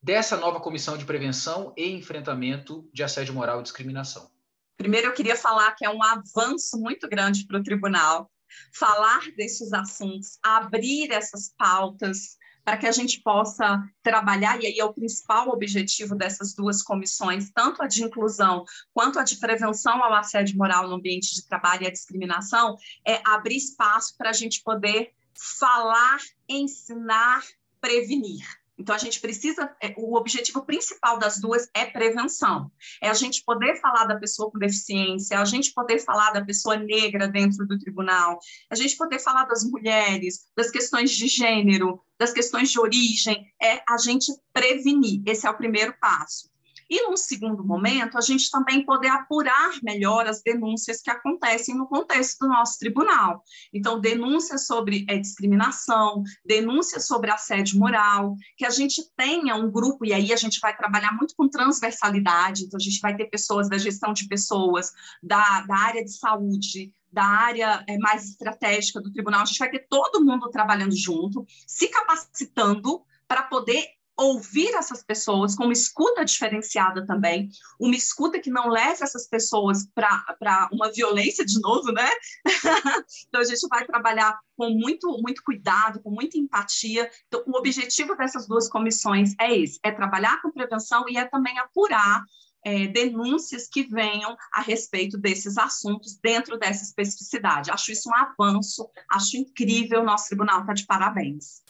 dessa 0.02 0.36
nova 0.36 0.60
comissão 0.60 0.96
de 0.96 1.04
prevenção 1.04 1.72
e 1.76 1.90
enfrentamento 1.90 2.88
de 2.92 3.02
assédio 3.02 3.34
moral 3.34 3.60
e 3.60 3.62
discriminação. 3.62 4.30
Primeiro, 4.76 5.08
eu 5.08 5.14
queria 5.14 5.36
falar 5.36 5.72
que 5.72 5.84
é 5.84 5.90
um 5.90 6.02
avanço 6.02 6.76
muito 6.78 7.08
grande 7.08 7.46
para 7.46 7.60
o 7.60 7.62
tribunal 7.62 8.30
falar 8.74 9.30
desses 9.36 9.72
assuntos, 9.72 10.38
abrir 10.42 11.10
essas 11.10 11.54
pautas, 11.56 12.36
para 12.64 12.76
que 12.76 12.86
a 12.86 12.92
gente 12.92 13.20
possa 13.22 13.82
trabalhar, 14.02 14.60
e 14.62 14.66
aí 14.66 14.78
é 14.78 14.84
o 14.84 14.92
principal 14.92 15.48
objetivo 15.48 16.14
dessas 16.14 16.54
duas 16.54 16.82
comissões, 16.82 17.50
tanto 17.50 17.82
a 17.82 17.86
de 17.86 18.04
inclusão 18.04 18.64
quanto 18.92 19.18
a 19.18 19.24
de 19.24 19.36
prevenção 19.36 20.02
ao 20.02 20.14
assédio 20.14 20.56
moral 20.56 20.88
no 20.88 20.94
ambiente 20.94 21.34
de 21.34 21.46
trabalho 21.46 21.84
e 21.84 21.86
a 21.86 21.92
discriminação, 21.92 22.76
é 23.06 23.20
abrir 23.24 23.56
espaço 23.56 24.16
para 24.16 24.30
a 24.30 24.32
gente 24.32 24.62
poder 24.62 25.12
falar, 25.34 26.18
ensinar, 26.48 27.42
prevenir. 27.80 28.61
Então, 28.82 28.96
a 28.96 28.98
gente 28.98 29.20
precisa, 29.20 29.72
é, 29.80 29.94
o 29.96 30.16
objetivo 30.16 30.66
principal 30.66 31.16
das 31.16 31.38
duas 31.38 31.68
é 31.72 31.86
prevenção. 31.86 32.68
É 33.00 33.08
a 33.08 33.14
gente 33.14 33.44
poder 33.44 33.80
falar 33.80 34.06
da 34.06 34.18
pessoa 34.18 34.50
com 34.50 34.58
deficiência, 34.58 35.38
a 35.38 35.44
gente 35.44 35.72
poder 35.72 36.00
falar 36.00 36.32
da 36.32 36.44
pessoa 36.44 36.76
negra 36.76 37.28
dentro 37.28 37.64
do 37.64 37.78
tribunal, 37.78 38.40
a 38.68 38.74
gente 38.74 38.96
poder 38.96 39.20
falar 39.20 39.44
das 39.44 39.62
mulheres, 39.62 40.46
das 40.56 40.68
questões 40.68 41.12
de 41.12 41.28
gênero, 41.28 42.00
das 42.18 42.32
questões 42.32 42.72
de 42.72 42.80
origem, 42.80 43.46
é 43.62 43.80
a 43.88 43.96
gente 43.98 44.32
prevenir. 44.52 45.22
Esse 45.26 45.46
é 45.46 45.50
o 45.50 45.56
primeiro 45.56 45.94
passo. 46.00 46.51
E, 46.92 47.08
num 47.08 47.16
segundo 47.16 47.64
momento, 47.64 48.18
a 48.18 48.20
gente 48.20 48.50
também 48.50 48.84
poder 48.84 49.08
apurar 49.08 49.70
melhor 49.82 50.26
as 50.26 50.42
denúncias 50.42 51.00
que 51.00 51.10
acontecem 51.10 51.74
no 51.74 51.86
contexto 51.86 52.40
do 52.40 52.48
nosso 52.48 52.78
tribunal. 52.78 53.42
Então, 53.72 53.98
denúncias 53.98 54.66
sobre 54.66 55.06
é, 55.08 55.16
discriminação, 55.16 56.22
denúncias 56.44 57.06
sobre 57.06 57.30
assédio 57.30 57.78
moral, 57.78 58.36
que 58.58 58.66
a 58.66 58.68
gente 58.68 59.10
tenha 59.16 59.56
um 59.56 59.70
grupo, 59.70 60.04
e 60.04 60.12
aí 60.12 60.34
a 60.34 60.36
gente 60.36 60.60
vai 60.60 60.76
trabalhar 60.76 61.12
muito 61.12 61.34
com 61.34 61.48
transversalidade, 61.48 62.64
então 62.64 62.76
a 62.76 62.82
gente 62.82 63.00
vai 63.00 63.16
ter 63.16 63.24
pessoas 63.24 63.70
da 63.70 63.78
gestão 63.78 64.12
de 64.12 64.28
pessoas, 64.28 64.92
da, 65.22 65.62
da 65.62 65.74
área 65.74 66.04
de 66.04 66.12
saúde, 66.12 66.92
da 67.10 67.24
área 67.24 67.82
é, 67.88 67.96
mais 67.96 68.28
estratégica 68.28 69.00
do 69.00 69.10
tribunal, 69.10 69.40
a 69.40 69.46
gente 69.46 69.58
vai 69.58 69.70
ter 69.70 69.86
todo 69.88 70.22
mundo 70.22 70.50
trabalhando 70.50 70.94
junto, 70.94 71.46
se 71.66 71.88
capacitando 71.88 73.00
para 73.26 73.44
poder 73.44 73.82
ouvir 74.16 74.74
essas 74.74 75.02
pessoas 75.02 75.54
com 75.54 75.64
uma 75.64 75.72
escuta 75.72 76.24
diferenciada 76.24 77.06
também, 77.06 77.48
uma 77.80 77.94
escuta 77.94 78.38
que 78.38 78.50
não 78.50 78.68
leve 78.68 79.02
essas 79.02 79.28
pessoas 79.28 79.86
para 79.94 80.68
uma 80.72 80.92
violência 80.92 81.44
de 81.44 81.60
novo, 81.60 81.90
né? 81.92 82.08
então 83.28 83.40
a 83.40 83.44
gente 83.44 83.66
vai 83.68 83.86
trabalhar 83.86 84.38
com 84.56 84.70
muito, 84.70 85.10
muito 85.20 85.42
cuidado, 85.42 86.00
com 86.02 86.10
muita 86.10 86.38
empatia. 86.38 87.10
Então, 87.26 87.42
o 87.46 87.56
objetivo 87.56 88.14
dessas 88.16 88.46
duas 88.46 88.68
comissões 88.68 89.34
é 89.40 89.56
esse: 89.56 89.78
é 89.82 89.90
trabalhar 89.90 90.40
com 90.42 90.52
prevenção 90.52 91.04
e 91.08 91.16
é 91.16 91.24
também 91.24 91.58
apurar 91.58 92.22
é, 92.64 92.86
denúncias 92.86 93.68
que 93.68 93.82
venham 93.82 94.36
a 94.52 94.60
respeito 94.60 95.18
desses 95.18 95.58
assuntos 95.58 96.16
dentro 96.22 96.58
dessa 96.58 96.84
especificidade. 96.84 97.70
Acho 97.70 97.92
isso 97.92 98.08
um 98.08 98.14
avanço, 98.14 98.88
acho 99.10 99.36
incrível, 99.36 100.04
nosso 100.04 100.28
tribunal 100.28 100.60
está 100.60 100.72
de 100.72 100.86
parabéns. 100.86 101.62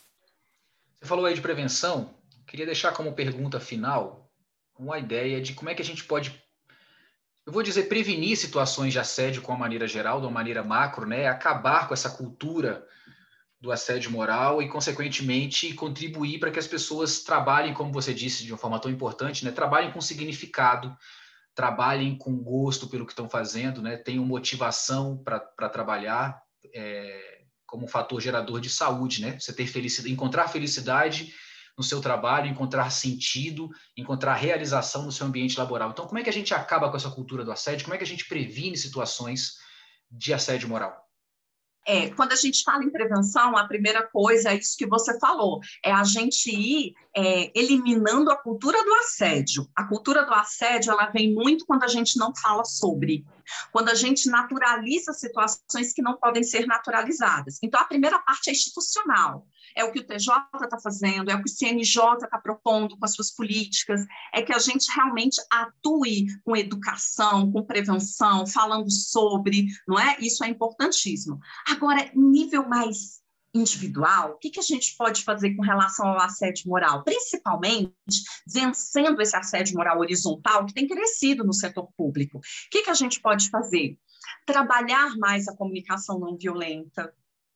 Você 1.01 1.09
falou 1.09 1.25
aí 1.25 1.35
de 1.35 1.41
prevenção, 1.41 2.15
Queria 2.53 2.67
deixar 2.67 2.93
como 2.93 3.15
pergunta 3.15 3.59
final 3.59 4.31
uma 4.79 4.99
ideia 4.99 5.41
de 5.41 5.55
como 5.55 5.71
é 5.71 5.75
que 5.75 5.81
a 5.81 5.85
gente 5.85 6.05
pode, 6.05 6.39
eu 7.47 7.51
vou 7.51 7.63
dizer, 7.63 7.85
prevenir 7.85 8.37
situações 8.37 8.93
de 8.93 8.99
assédio 8.99 9.41
com 9.41 9.55
a 9.55 9.57
maneira 9.57 9.89
geral, 9.89 10.21
de 10.21 10.27
uma 10.27 10.33
maneira 10.35 10.63
macro, 10.63 11.07
né? 11.07 11.27
Acabar 11.27 11.89
com 11.89 11.95
essa 11.95 12.11
cultura 12.11 12.87
do 13.59 13.73
assédio 13.73 14.11
moral 14.11 14.61
e, 14.61 14.69
consequentemente, 14.69 15.73
contribuir 15.73 16.39
para 16.41 16.51
que 16.51 16.59
as 16.59 16.67
pessoas 16.67 17.23
trabalhem, 17.23 17.73
como 17.73 17.91
você 17.91 18.13
disse, 18.13 18.45
de 18.45 18.53
uma 18.53 18.59
forma 18.59 18.79
tão 18.79 18.91
importante, 18.91 19.47
né? 19.47 19.51
Trabalhem 19.51 19.91
com 19.91 20.03
significado, 20.03 20.95
trabalhem 21.55 22.19
com 22.19 22.37
gosto 22.37 22.87
pelo 22.87 23.07
que 23.07 23.13
estão 23.13 23.31
fazendo, 23.31 23.81
né? 23.81 23.97
Tenham 23.97 24.27
motivação 24.27 25.17
para 25.25 25.71
trabalhar 25.71 26.39
é, 26.75 27.45
como 27.65 27.89
fator 27.89 28.21
gerador 28.21 28.61
de 28.61 28.69
saúde, 28.69 29.23
né? 29.23 29.41
Você 29.41 29.55
ter 29.55 29.67
felicidade, 29.67 30.13
encontrar 30.13 30.49
felicidade 30.49 31.33
no 31.77 31.83
seu 31.83 32.01
trabalho, 32.01 32.49
encontrar 32.49 32.91
sentido, 32.91 33.71
encontrar 33.97 34.35
realização 34.35 35.05
no 35.05 35.13
seu 35.13 35.27
ambiente 35.27 35.59
laboral. 35.59 35.91
Então, 35.91 36.07
como 36.07 36.19
é 36.19 36.23
que 36.23 36.31
a 36.31 36.33
gente 36.33 36.53
acaba 36.53 36.91
com 36.91 36.97
essa 36.97 37.11
cultura 37.11 37.45
do 37.45 37.53
assédio? 37.53 37.85
Como 37.85 37.95
é 37.95 37.99
que 37.99 38.05
a 38.05 38.07
gente 38.07 38.29
previne 38.29 38.77
situações 38.77 39.55
de 40.11 40.35
assédio 40.35 40.69
moral? 40.69 41.03
É, 41.87 42.11
quando 42.11 42.33
a 42.33 42.37
gente 42.37 42.63
fala 42.63 42.85
em 42.85 42.91
prevenção, 42.91 43.57
a 43.57 43.67
primeira 43.67 44.07
coisa 44.07 44.51
é 44.51 44.57
isso 44.57 44.77
que 44.79 44.87
você 44.87 45.19
falou, 45.19 45.61
é 45.85 45.91
a 45.91 46.05
gente 46.05 46.49
ir 46.49 46.95
é, 47.15 47.51
eliminando 47.59 48.31
a 48.31 48.37
cultura 48.37 48.85
do 48.85 48.95
assédio. 48.95 49.69
A 49.75 49.85
cultura 49.85 50.25
do 50.25 50.33
assédio, 50.33 50.93
ela 50.93 51.07
vem 51.07 51.35
muito 51.35 51.67
quando 51.67 51.83
a 51.83 51.89
gente 51.89 52.17
não 52.19 52.33
fala 52.37 52.65
sobre, 52.65 53.25
quando 53.73 53.89
a 53.89 53.95
gente 53.95 54.31
naturaliza 54.31 55.13
situações 55.13 55.93
que 55.93 56.03
não 56.03 56.17
podem 56.17 56.45
ser 56.45 56.67
naturalizadas. 56.67 57.59
Então, 57.63 57.81
a 57.81 57.85
primeira 57.85 58.19
parte 58.21 58.49
é 58.49 58.53
institucional, 58.53 59.45
é 59.77 59.85
o 59.85 59.93
que 59.93 60.01
o 60.01 60.07
TJ 60.07 60.33
está 60.63 60.79
fazendo, 60.79 61.31
é 61.31 61.35
o 61.35 61.43
que 61.43 61.51
o 61.51 61.55
CNJ 61.55 62.25
está 62.25 62.39
propondo 62.39 62.97
com 62.97 63.05
as 63.05 63.15
suas 63.15 63.31
políticas, 63.31 64.05
é 64.35 64.43
que 64.43 64.53
a 64.53 64.59
gente 64.59 64.87
realmente 64.95 65.41
atue 65.51 66.27
com 66.45 66.57
educação, 66.57 67.51
com 67.51 67.65
prevenção, 67.65 68.47
falando 68.47 68.91
sobre, 68.91 69.67
não 69.87 69.99
é? 69.99 70.17
Isso 70.21 70.45
é 70.45 70.49
importantíssimo. 70.49 71.39
Agora, 71.67 72.11
nível 72.15 72.69
mais 72.69 73.23
individual, 73.55 74.33
o 74.33 74.39
que, 74.39 74.51
que 74.51 74.61
a 74.61 74.63
gente 74.63 74.97
pode 74.97 75.23
fazer 75.23 75.55
com 75.55 75.63
relação 75.63 76.07
ao 76.07 76.21
assédio 76.21 76.69
moral? 76.69 77.05
Principalmente 77.05 77.93
vencendo 78.47 79.21
esse 79.21 79.37
assédio 79.37 79.77
moral 79.77 79.99
horizontal 79.99 80.65
que 80.65 80.73
tem 80.73 80.87
crescido 80.87 81.45
no 81.45 81.53
setor 81.53 81.89
público. 81.97 82.39
O 82.39 82.41
que, 82.71 82.83
que 82.83 82.91
a 82.91 82.95
gente 82.95 83.21
pode 83.21 83.51
fazer? 83.51 83.99
Trabalhar 84.47 85.17
mais 85.19 85.49
a 85.49 85.57
comunicação 85.57 86.19
não 86.19 86.37
violenta, 86.37 87.13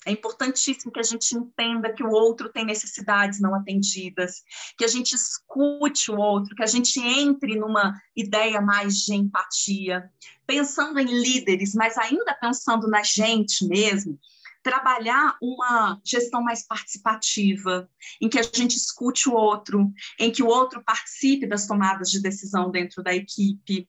é 0.06 0.12
importantíssimo 0.12 0.92
que 0.92 1.00
a 1.00 1.02
gente 1.02 1.36
entenda 1.36 1.92
que 1.92 2.02
o 2.02 2.10
outro 2.10 2.48
tem 2.48 2.64
necessidades 2.64 3.40
não 3.40 3.54
atendidas, 3.54 4.44
que 4.78 4.84
a 4.84 4.88
gente 4.88 5.14
escute 5.14 6.12
o 6.12 6.16
outro, 6.16 6.54
que 6.54 6.62
a 6.62 6.66
gente 6.66 7.00
entre 7.00 7.56
numa 7.56 7.92
ideia 8.14 8.60
mais 8.60 8.98
de 8.98 9.14
empatia, 9.14 10.08
pensando 10.46 11.00
em 11.00 11.06
líderes, 11.06 11.74
mas 11.74 11.98
ainda 11.98 12.32
pensando 12.40 12.88
na 12.88 13.02
gente 13.02 13.66
mesmo, 13.66 14.16
trabalhar 14.62 15.36
uma 15.42 16.00
gestão 16.04 16.40
mais 16.40 16.64
participativa, 16.64 17.88
em 18.20 18.28
que 18.28 18.38
a 18.38 18.42
gente 18.42 18.76
escute 18.76 19.28
o 19.28 19.34
outro, 19.34 19.92
em 20.20 20.30
que 20.30 20.42
o 20.42 20.46
outro 20.46 20.82
participe 20.84 21.48
das 21.48 21.66
tomadas 21.66 22.10
de 22.10 22.22
decisão 22.22 22.70
dentro 22.70 23.02
da 23.02 23.12
equipe, 23.12 23.88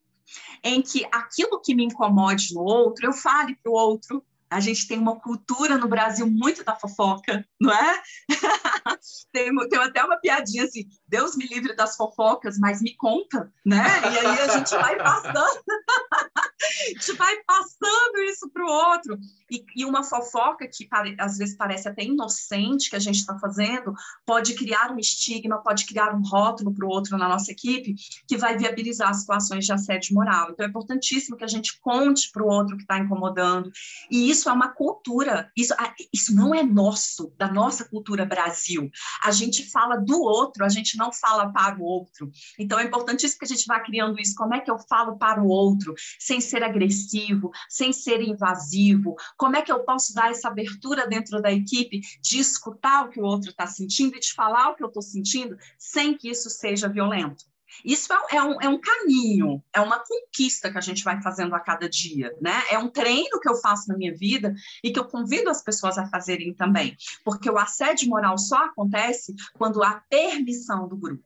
em 0.64 0.82
que 0.82 1.06
aquilo 1.12 1.62
que 1.62 1.76
me 1.76 1.86
incomode 1.86 2.54
no 2.56 2.62
outro, 2.62 3.06
eu 3.06 3.14
fale 3.14 3.56
para 3.56 3.72
o 3.72 3.76
outro, 3.76 4.24
a 4.50 4.60
gente 4.60 4.88
tem 4.88 4.98
uma 4.98 5.20
cultura 5.20 5.78
no 5.78 5.88
Brasil 5.88 6.28
muito 6.28 6.64
da 6.64 6.76
fofoca, 6.76 7.46
não 7.60 7.72
é? 7.72 8.02
tem, 9.32 9.54
tem 9.70 9.80
até 9.80 10.04
uma 10.04 10.18
piadinha 10.18 10.64
assim, 10.64 10.88
Deus 11.08 11.36
me 11.36 11.46
livre 11.48 11.76
das 11.76 11.96
fofocas, 11.96 12.58
mas 12.58 12.82
me 12.82 12.96
conta, 12.96 13.52
né? 13.66 13.84
E 14.02 14.18
aí 14.20 14.40
a 14.40 14.48
gente 14.58 14.72
vai 14.72 14.96
passando, 14.98 15.64
a 16.88 16.90
gente 16.90 17.14
vai 17.14 17.36
passando 17.46 18.18
isso 18.30 18.50
para 18.50 18.66
o 18.66 18.70
outro. 18.70 19.18
E, 19.50 19.66
e, 19.78 19.86
uma 19.86 20.04
fofoca 20.04 20.68
que 20.68 20.88
às 21.18 21.38
vezes 21.38 21.56
parece 21.56 21.88
até 21.88 22.04
inocente 22.04 22.90
que 22.90 22.96
a 22.96 23.00
gente 23.00 23.20
está 23.20 23.38
fazendo, 23.40 23.94
pode 24.26 24.54
criar 24.56 24.92
um 24.92 25.00
estigma, 25.00 25.64
pode 25.64 25.86
criar 25.86 26.14
um 26.14 26.22
rótulo 26.22 26.74
para 26.74 26.86
o 26.86 26.90
outro 26.90 27.18
na 27.18 27.30
nossa 27.30 27.52
equipe, 27.52 27.96
que 28.28 28.38
vai 28.38 28.58
viabilizar 28.58 29.14
situações 29.14 29.66
de 29.66 29.72
assédio 29.72 30.14
moral. 30.14 30.52
Então 30.52 30.66
é 30.66 30.70
importantíssimo 30.70 31.38
que 31.38 31.46
a 31.46 31.48
gente 31.48 31.80
conte 31.80 32.30
para 32.32 32.44
o 32.44 32.48
outro 32.48 32.76
que 32.76 32.84
está 32.84 33.00
incomodando. 33.00 33.72
E 34.12 34.30
isso 34.30 34.50
é 34.50 34.54
uma 34.54 34.70
cultura, 34.70 35.50
isso, 35.56 35.74
isso 36.14 36.36
não 36.36 36.54
é 36.54 36.64
nosso, 36.64 37.34
da 37.38 37.50
nossa 37.50 37.86
cultura 37.86 38.26
Brasil. 38.26 38.90
A 39.24 39.32
gente 39.32 39.70
fala 39.72 39.96
do 39.96 40.22
outro, 40.22 40.66
a 40.66 40.70
gente 40.70 40.98
não 40.98 41.12
fala 41.14 41.52
para 41.52 41.78
o 41.80 41.84
outro. 41.84 42.30
Então 42.60 42.78
é 42.78 42.84
importantíssimo 42.84 43.40
que 43.40 43.46
a 43.46 43.56
gente 43.56 43.66
vá 43.66 43.80
criando 43.80 44.20
isso. 44.20 44.36
Como 44.36 44.54
é 44.54 44.60
que 44.60 44.70
eu 44.70 44.78
falo 44.78 45.18
para 45.18 45.42
o 45.42 45.48
outro, 45.48 45.94
sem 46.20 46.42
ser 46.42 46.57
agressivo, 46.64 47.52
sem 47.70 47.92
ser 47.92 48.22
invasivo? 48.22 49.16
Como 49.38 49.56
é 49.56 49.62
que 49.62 49.72
eu 49.72 49.84
posso 49.84 50.14
dar 50.14 50.32
essa 50.32 50.48
abertura 50.48 51.08
dentro 51.08 51.42
da 51.42 51.52
equipe 51.52 52.02
de 52.22 52.40
escutar 52.40 53.06
o 53.06 53.10
que 53.10 53.20
o 53.20 53.26
outro 53.26 53.52
está 53.52 53.68
sentindo 53.68 54.16
e 54.16 54.20
de 54.20 54.34
falar 54.34 54.70
o 54.70 54.76
que 54.76 54.84
eu 54.84 54.88
estou 54.88 55.02
sentindo, 55.02 55.58
sem 55.78 56.18
que 56.18 56.30
isso 56.30 56.50
seja 56.50 56.88
violento? 56.88 57.46
Isso 57.84 58.12
é, 58.12 58.38
é, 58.38 58.44
um, 58.44 58.62
é, 58.62 58.70
um, 58.70 58.80
caminho, 58.80 59.64
é 59.74 59.82
uma 59.82 60.00
conquista 60.00 60.72
que 60.72 60.78
a 60.78 60.82
gente 60.82 61.04
vai 61.04 61.22
fazendo 61.22 61.54
a 61.54 61.60
cada 61.60 61.88
dia, 61.90 62.36
né? 62.42 62.64
É 62.72 62.80
um 62.80 62.90
treino 62.90 63.40
que 63.40 63.50
eu 63.50 63.56
faço 63.56 63.90
na 63.90 63.98
minha 63.98 64.16
vida 64.16 64.56
e 64.84 64.92
que 64.92 65.00
eu 65.00 65.06
convido 65.06 65.50
as 65.50 65.62
pessoas 65.62 65.98
a 65.98 66.08
fazerem 66.08 66.54
também, 66.54 66.96
porque 67.24 67.50
o 67.50 67.58
assédio 67.58 68.10
moral 68.10 68.38
só 68.38 68.66
acontece 68.66 69.36
quando 69.54 69.84
há 69.84 70.02
permissão 70.10 70.88
do 70.88 70.98
grupo. 70.98 71.24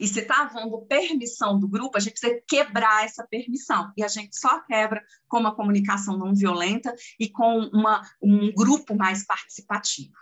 E 0.00 0.06
se 0.06 0.20
está 0.20 0.42
havendo 0.42 0.86
permissão 0.86 1.58
do 1.58 1.68
grupo, 1.68 1.96
a 1.96 2.00
gente 2.00 2.20
precisa 2.20 2.40
quebrar 2.46 3.04
essa 3.04 3.26
permissão. 3.26 3.92
E 3.96 4.04
a 4.04 4.08
gente 4.08 4.38
só 4.38 4.60
quebra 4.60 5.02
com 5.28 5.38
uma 5.38 5.54
comunicação 5.54 6.16
não 6.16 6.34
violenta 6.34 6.94
e 7.18 7.28
com 7.28 7.58
uma, 7.72 8.02
um 8.22 8.52
grupo 8.52 8.94
mais 8.94 9.24
participativo. 9.24 10.12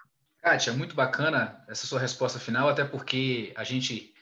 Kátia, 0.42 0.72
muito 0.72 0.94
bacana 0.94 1.64
essa 1.68 1.86
sua 1.86 1.98
resposta 1.98 2.38
final, 2.38 2.68
até 2.68 2.84
porque 2.84 3.52
a 3.56 3.64
gente 3.64 4.14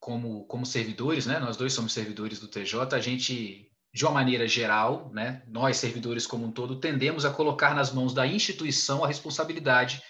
como, 0.00 0.44
como 0.46 0.64
servidores, 0.64 1.26
né? 1.26 1.38
Nós 1.38 1.56
dois 1.56 1.74
somos 1.74 1.92
servidores 1.92 2.40
do 2.40 2.48
TJ, 2.48 2.94
a 2.96 2.98
gente, 2.98 3.70
de 3.92 4.04
uma 4.04 4.12
maneira 4.12 4.48
geral, 4.48 5.10
né? 5.12 5.42
Nós, 5.46 5.76
servidores 5.76 6.26
como 6.26 6.46
um 6.46 6.50
todo, 6.50 6.80
tendemos 6.80 7.26
a 7.26 7.30
colocar 7.30 7.74
nas 7.74 7.92
mãos 7.92 8.14
da 8.14 8.26
instituição 8.26 9.04
a 9.04 9.08
responsabilidade 9.08 10.02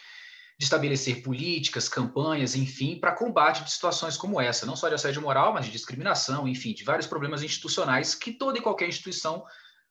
de 0.60 0.64
estabelecer 0.64 1.22
políticas, 1.22 1.88
campanhas, 1.88 2.54
enfim, 2.54 3.00
para 3.00 3.12
combate 3.12 3.64
de 3.64 3.72
situações 3.72 4.14
como 4.18 4.38
essa, 4.38 4.66
não 4.66 4.76
só 4.76 4.90
de 4.90 4.94
assédio 4.94 5.22
moral, 5.22 5.54
mas 5.54 5.64
de 5.64 5.72
discriminação, 5.72 6.46
enfim, 6.46 6.74
de 6.74 6.84
vários 6.84 7.06
problemas 7.06 7.42
institucionais 7.42 8.14
que 8.14 8.30
toda 8.30 8.58
e 8.58 8.60
qualquer 8.60 8.86
instituição 8.86 9.42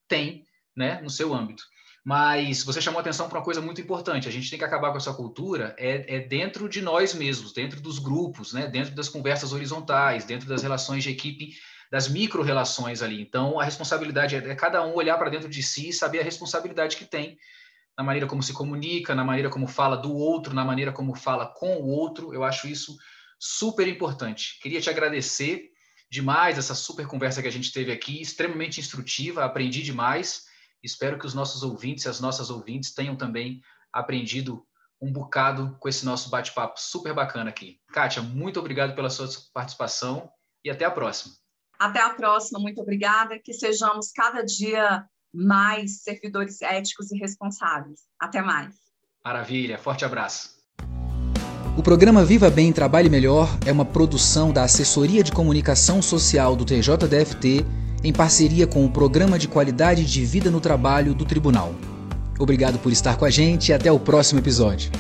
tem, 0.08 0.46
né, 0.78 1.02
no 1.02 1.10
seu 1.10 1.34
âmbito. 1.34 1.64
Mas 2.06 2.64
você 2.64 2.80
chamou 2.80 3.02
atenção 3.02 3.28
para 3.28 3.40
uma 3.40 3.44
coisa 3.44 3.60
muito 3.60 3.82
importante. 3.82 4.28
A 4.28 4.32
gente 4.32 4.48
tem 4.48 4.60
que 4.60 4.64
acabar 4.64 4.92
com 4.92 4.98
essa 4.98 5.12
cultura 5.12 5.74
é, 5.76 6.18
é, 6.18 6.20
dentro 6.20 6.70
de 6.70 6.84
nós 6.84 7.16
mesmos, 7.16 7.52
dentro 7.52 7.82
dos 7.82 7.98
grupos, 7.98 8.54
né? 8.54 8.68
dentro 8.68 8.94
das 8.94 9.10
conversas 9.10 9.52
horizontais, 9.52 10.24
dentro 10.24 10.48
das 10.48 10.62
relações 10.62 11.04
de 11.04 11.10
equipe, 11.10 11.56
das 11.92 12.08
micro-relações 12.08 13.02
ali. 13.02 13.20
Então, 13.20 13.60
a 13.60 13.64
responsabilidade 13.64 14.36
é, 14.36 14.50
é 14.50 14.56
cada 14.56 14.86
um 14.86 14.94
olhar 14.94 15.18
para 15.18 15.32
dentro 15.32 15.50
de 15.50 15.64
si 15.64 15.90
e 15.90 15.94
saber 15.94 16.20
a 16.20 16.24
responsabilidade 16.24 16.96
que 16.96 17.06
tem 17.06 17.40
na 18.00 18.04
maneira 18.04 18.26
como 18.26 18.42
se 18.42 18.54
comunica, 18.54 19.14
na 19.14 19.26
maneira 19.26 19.50
como 19.50 19.68
fala 19.68 19.98
do 19.98 20.16
outro, 20.16 20.54
na 20.54 20.64
maneira 20.64 20.90
como 20.90 21.14
fala 21.14 21.46
com 21.46 21.82
o 21.82 21.88
outro. 21.88 22.34
Eu 22.34 22.46
acho 22.46 22.66
isso 22.66 22.98
super 23.38 23.86
importante. 23.90 24.58
Queria 24.62 24.80
te 24.80 24.90
agradecer 24.90 25.70
demais 26.10 26.58
essa 26.58 26.74
super 26.74 27.06
conversa 27.06 27.42
que 27.42 27.50
a 27.50 27.52
gente 27.52 27.74
teve 27.74 27.92
aqui, 27.92 28.22
extremamente 28.22 28.80
instrutiva, 28.80 29.44
aprendi 29.44 29.84
demais. 29.84 30.46
Espero 30.82 31.20
que 31.20 31.26
os 31.26 31.34
nossos 31.34 31.62
ouvintes 31.62 32.06
e 32.06 32.08
as 32.08 32.22
nossas 32.22 32.50
ouvintes 32.50 32.94
tenham 32.94 33.18
também 33.18 33.60
aprendido 33.92 34.66
um 35.02 35.12
bocado 35.12 35.76
com 35.78 35.90
esse 35.90 36.06
nosso 36.06 36.30
bate-papo 36.30 36.80
super 36.80 37.14
bacana 37.14 37.50
aqui. 37.50 37.82
Kátia, 37.92 38.22
muito 38.22 38.62
obrigado 38.62 38.96
pela 38.96 39.10
sua 39.10 39.28
participação 39.54 40.32
e 40.64 40.70
até 40.70 40.86
a 40.86 40.92
próxima. 40.92 41.36
Até 41.78 42.00
a 42.00 42.14
próxima, 42.14 42.62
muito 42.62 42.80
obrigada. 42.80 43.38
Que 43.38 43.52
sejamos 43.52 44.10
cada 44.14 44.42
dia 44.42 45.06
mais 45.34 46.02
servidores 46.02 46.62
éticos 46.62 47.12
e 47.12 47.18
responsáveis. 47.18 48.02
Até 48.20 48.42
mais. 48.42 48.76
Maravilha, 49.24 49.78
forte 49.78 50.06
abraço. 50.06 50.58
O 51.78 51.84
programa 51.84 52.26
Viva 52.26 52.50
Bem 52.50 52.74
Trabalhe 52.74 53.10
Melhor 53.10 53.48
é 53.66 53.72
uma 53.72 53.86
produção 53.86 54.52
da 54.52 54.64
Assessoria 54.64 55.24
de 55.24 55.32
Comunicação 55.32 56.02
Social 56.02 56.56
do 56.56 56.66
TJDFT 56.66 57.66
em 58.04 58.12
parceria 58.12 58.66
com 58.66 58.86
o 58.86 58.92
Programa 58.92 59.38
de 59.38 59.48
Qualidade 59.48 60.06
de 60.06 60.26
Vida 60.26 60.50
no 60.50 60.60
Trabalho 60.60 61.14
do 61.14 61.26
Tribunal. 61.26 61.74
Obrigado 62.40 62.80
por 62.80 62.92
estar 62.92 63.18
com 63.18 63.26
a 63.26 63.30
gente 63.30 63.70
e 63.70 63.74
até 63.74 63.92
o 63.92 64.00
próximo 64.00 64.40
episódio. 64.40 64.92